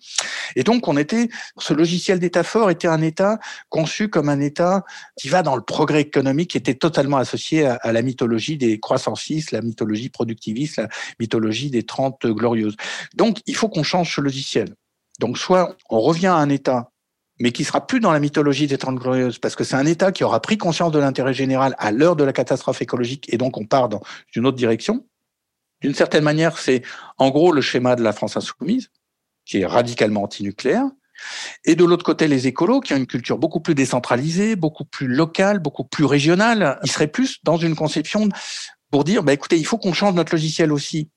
Et 0.56 0.62
donc 0.62 0.88
on 0.88 0.96
était, 0.96 1.28
ce 1.58 1.74
logiciel 1.74 2.18
d'État 2.18 2.42
fort 2.42 2.70
était 2.70 2.88
un 2.88 3.02
État 3.02 3.38
conçu 3.68 4.08
comme 4.08 4.28
un 4.28 4.40
État 4.40 4.84
qui 5.16 5.28
va 5.28 5.42
dans 5.42 5.56
le 5.56 5.62
progrès 5.62 6.00
économique, 6.00 6.50
qui 6.50 6.58
était 6.58 6.74
totalement 6.74 7.18
associé 7.18 7.66
à, 7.66 7.92
la 7.92 8.02
mythologie 8.02 8.56
des 8.56 8.80
croissancistes, 8.80 9.50
la 9.50 9.62
mythologie 9.62 10.08
productiviste, 10.08 10.76
la 10.78 10.88
mythologie 11.20 11.70
des 11.70 11.84
trente 11.84 12.26
glorieuses. 12.26 12.76
Donc 13.14 13.40
il 13.46 13.54
faut 13.54 13.68
qu'on 13.68 13.82
change 13.82 14.14
ce 14.14 14.20
logiciel. 14.20 14.74
Donc 15.20 15.38
soit 15.38 15.76
on 15.90 16.00
revient 16.00 16.28
à 16.28 16.36
un 16.36 16.48
État 16.48 16.92
mais 17.42 17.50
qui 17.50 17.64
sera 17.64 17.84
plus 17.84 17.98
dans 17.98 18.12
la 18.12 18.20
mythologie 18.20 18.68
des 18.68 18.78
Trente 18.78 19.00
Glorieuses, 19.00 19.38
parce 19.38 19.56
que 19.56 19.64
c'est 19.64 19.74
un 19.74 19.84
État 19.84 20.12
qui 20.12 20.22
aura 20.22 20.40
pris 20.40 20.58
conscience 20.58 20.92
de 20.92 21.00
l'intérêt 21.00 21.34
général 21.34 21.74
à 21.78 21.90
l'heure 21.90 22.14
de 22.14 22.22
la 22.22 22.32
catastrophe 22.32 22.82
écologique, 22.82 23.32
et 23.32 23.36
donc 23.36 23.58
on 23.58 23.66
part 23.66 23.88
dans 23.88 24.00
une 24.36 24.46
autre 24.46 24.56
direction. 24.56 25.04
D'une 25.82 25.94
certaine 25.94 26.24
manière, 26.24 26.58
c'est 26.58 26.82
en 27.18 27.30
gros 27.30 27.52
le 27.52 27.60
schéma 27.60 27.96
de 27.96 28.02
la 28.02 28.12
France 28.12 28.36
insoumise, 28.36 28.90
qui 29.44 29.58
est 29.58 29.66
radicalement 29.66 30.22
antinucléaire. 30.22 30.86
Et 31.64 31.76
de 31.76 31.84
l'autre 31.84 32.04
côté, 32.04 32.26
les 32.28 32.46
écolos, 32.46 32.80
qui 32.80 32.94
ont 32.94 32.96
une 32.96 33.06
culture 33.06 33.38
beaucoup 33.38 33.60
plus 33.60 33.74
décentralisée, 33.74 34.56
beaucoup 34.56 34.84
plus 34.84 35.06
locale, 35.06 35.58
beaucoup 35.58 35.84
plus 35.84 36.04
régionale. 36.04 36.78
Ils 36.84 36.90
seraient 36.90 37.08
plus 37.08 37.38
dans 37.44 37.56
une 37.56 37.76
conception 37.76 38.28
pour 38.90 39.04
dire, 39.04 39.22
bah, 39.22 39.32
écoutez, 39.32 39.56
il 39.56 39.64
faut 39.64 39.78
qu'on 39.78 39.92
change 39.92 40.14
notre 40.14 40.32
logiciel 40.32 40.72
aussi 40.72 41.10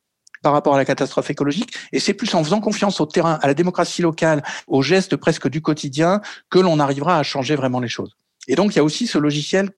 par 0.44 0.54
rapport 0.54 0.76
à 0.76 0.78
la 0.78 0.86
catastrophe 0.86 1.30
écologique. 1.32 1.74
Et 1.92 2.00
c'est 2.00 2.14
plus 2.14 2.34
en 2.36 2.44
faisant 2.44 2.62
confiance 2.62 3.02
au 3.02 3.06
terrain, 3.08 3.40
à 3.42 3.48
la 3.48 3.56
démocratie 3.56 4.04
locale, 4.04 4.44
aux 4.68 4.84
gestes 4.84 5.16
presque 5.16 5.50
du 5.50 5.62
quotidien, 5.62 6.22
que 6.50 6.60
l'on 6.60 6.80
arrivera 6.80 7.18
à 7.18 7.24
changer 7.24 7.56
vraiment 7.56 7.80
les 7.80 7.88
choses. 7.88 8.16
Et 8.48 8.56
donc, 8.56 8.74
il 8.74 8.78
y 8.78 8.80
a 8.80 8.84
aussi 8.84 9.08
ce 9.08 9.18
logiciel, 9.18 9.72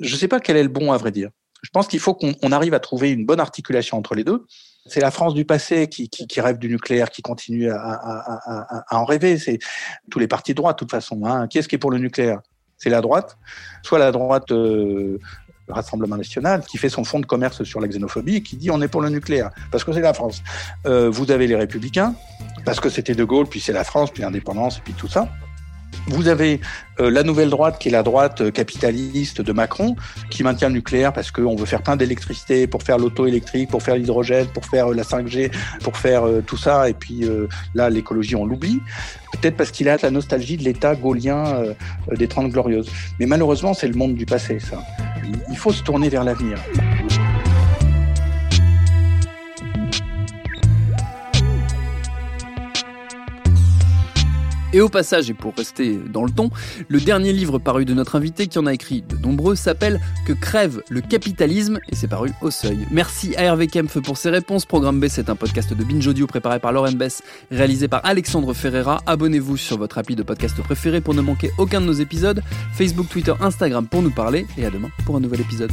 je 0.00 0.12
ne 0.12 0.18
sais 0.18 0.28
pas 0.28 0.40
quel 0.40 0.56
est 0.56 0.62
le 0.62 0.68
bon, 0.68 0.92
à 0.92 0.96
vrai 0.96 1.12
dire. 1.12 1.30
Je 1.62 1.70
pense 1.70 1.88
qu'il 1.88 2.00
faut 2.00 2.14
qu'on 2.14 2.52
arrive 2.52 2.74
à 2.74 2.80
trouver 2.80 3.10
une 3.10 3.26
bonne 3.26 3.40
articulation 3.40 3.98
entre 3.98 4.14
les 4.14 4.24
deux. 4.24 4.46
C'est 4.86 5.00
la 5.00 5.10
France 5.10 5.34
du 5.34 5.44
passé 5.44 5.88
qui, 5.88 6.40
rêve 6.40 6.58
du 6.58 6.68
nucléaire, 6.68 7.10
qui 7.10 7.20
continue 7.20 7.70
à, 7.70 8.84
en 8.90 9.04
rêver. 9.04 9.38
C'est 9.38 9.58
tous 10.10 10.18
les 10.18 10.28
partis 10.28 10.52
de 10.52 10.56
droite, 10.56 10.76
de 10.76 10.78
toute 10.80 10.90
façon. 10.90 11.24
Hein. 11.24 11.46
Qui 11.48 11.58
est-ce 11.58 11.68
qui 11.68 11.74
est 11.74 11.78
pour 11.78 11.90
le 11.90 11.98
nucléaire? 11.98 12.40
C'est 12.78 12.90
la 12.90 13.00
droite, 13.00 13.36
soit 13.82 13.98
la 13.98 14.12
droite 14.12 14.52
euh, 14.52 15.18
Rassemblement 15.68 16.16
national, 16.16 16.64
qui 16.64 16.78
fait 16.78 16.88
son 16.88 17.04
fonds 17.04 17.20
de 17.20 17.26
commerce 17.26 17.62
sur 17.64 17.80
la 17.80 17.88
xénophobie 17.88 18.36
et 18.36 18.42
qui 18.42 18.56
dit 18.56 18.70
on 18.70 18.80
est 18.80 18.88
pour 18.88 19.02
le 19.02 19.10
nucléaire, 19.10 19.50
parce 19.70 19.84
que 19.84 19.92
c'est 19.92 20.00
la 20.00 20.14
France. 20.14 20.42
Euh, 20.86 21.10
vous 21.10 21.30
avez 21.30 21.46
les 21.46 21.56
républicains, 21.56 22.14
parce 22.64 22.80
que 22.80 22.88
c'était 22.88 23.14
De 23.14 23.24
Gaulle, 23.24 23.46
puis 23.46 23.60
c'est 23.60 23.72
la 23.72 23.84
France, 23.84 24.10
puis 24.10 24.22
l'indépendance, 24.22 24.78
et 24.78 24.80
puis 24.82 24.94
tout 24.94 25.08
ça. 25.08 25.28
Vous 26.08 26.28
avez 26.28 26.60
euh, 27.00 27.10
la 27.10 27.22
nouvelle 27.22 27.50
droite 27.50 27.78
qui 27.78 27.88
est 27.88 27.92
la 27.92 28.02
droite 28.02 28.40
euh, 28.40 28.50
capitaliste 28.50 29.42
de 29.42 29.52
Macron, 29.52 29.94
qui 30.30 30.42
maintient 30.42 30.68
le 30.68 30.74
nucléaire 30.74 31.12
parce 31.12 31.30
qu'on 31.30 31.54
veut 31.54 31.66
faire 31.66 31.82
plein 31.82 31.96
d'électricité 31.96 32.66
pour 32.66 32.82
faire 32.82 32.98
l'auto 32.98 33.26
électrique, 33.26 33.70
pour 33.70 33.82
faire 33.82 33.96
l'hydrogène, 33.96 34.46
pour 34.46 34.64
faire 34.64 34.90
euh, 34.90 34.94
la 34.94 35.02
5G, 35.02 35.52
pour 35.82 35.96
faire 35.96 36.24
tout 36.46 36.56
ça. 36.56 36.88
Et 36.88 36.94
puis 36.94 37.24
là, 37.74 37.90
l'écologie, 37.90 38.36
on 38.36 38.46
l'oublie. 38.46 38.80
Peut-être 39.32 39.56
parce 39.56 39.70
qu'il 39.70 39.88
a 39.88 39.96
la 40.02 40.10
nostalgie 40.10 40.56
de 40.56 40.64
l'État 40.64 40.94
gaulien 40.94 41.62
des 42.10 42.28
Trente 42.28 42.50
Glorieuses. 42.50 42.90
Mais 43.20 43.26
malheureusement, 43.26 43.74
c'est 43.74 43.88
le 43.88 43.94
monde 43.94 44.14
du 44.14 44.26
passé, 44.26 44.58
ça. 44.58 44.82
Il 45.50 45.56
faut 45.56 45.72
se 45.72 45.82
tourner 45.82 46.08
vers 46.08 46.24
l'avenir. 46.24 46.58
Et 54.72 54.80
au 54.82 54.88
passage, 54.88 55.30
et 55.30 55.34
pour 55.34 55.54
rester 55.54 55.98
dans 56.12 56.24
le 56.24 56.30
ton, 56.30 56.50
le 56.88 57.00
dernier 57.00 57.32
livre 57.32 57.58
paru 57.58 57.84
de 57.84 57.94
notre 57.94 58.16
invité, 58.16 58.48
qui 58.48 58.58
en 58.58 58.66
a 58.66 58.74
écrit 58.74 59.02
de 59.02 59.16
nombreux, 59.16 59.54
s'appelle 59.54 60.00
Que 60.26 60.34
crève 60.34 60.82
le 60.90 61.00
capitalisme 61.00 61.78
et 61.88 61.96
c'est 61.96 62.08
paru 62.08 62.30
au 62.42 62.50
seuil. 62.50 62.86
Merci 62.90 63.34
à 63.36 63.44
Hervé 63.44 63.66
Kempf 63.66 63.98
pour 64.00 64.18
ses 64.18 64.30
réponses. 64.30 64.66
Programme 64.66 65.00
B, 65.00 65.06
c'est 65.08 65.30
un 65.30 65.36
podcast 65.36 65.72
de 65.72 65.84
Binge 65.84 66.06
Audio 66.06 66.26
préparé 66.26 66.58
par 66.60 66.72
Lauren 66.72 66.92
Bess, 66.92 67.22
réalisé 67.50 67.88
par 67.88 68.04
Alexandre 68.04 68.52
Ferreira. 68.52 69.00
Abonnez-vous 69.06 69.56
sur 69.56 69.78
votre 69.78 69.98
appli 69.98 70.16
de 70.16 70.22
podcast 70.22 70.60
préféré 70.62 71.00
pour 71.00 71.14
ne 71.14 71.22
manquer 71.22 71.50
aucun 71.56 71.80
de 71.80 71.86
nos 71.86 71.92
épisodes. 71.92 72.42
Facebook, 72.74 73.08
Twitter, 73.08 73.34
Instagram 73.40 73.86
pour 73.86 74.02
nous 74.02 74.10
parler. 74.10 74.46
Et 74.58 74.66
à 74.66 74.70
demain 74.70 74.90
pour 75.06 75.16
un 75.16 75.20
nouvel 75.20 75.40
épisode. 75.40 75.72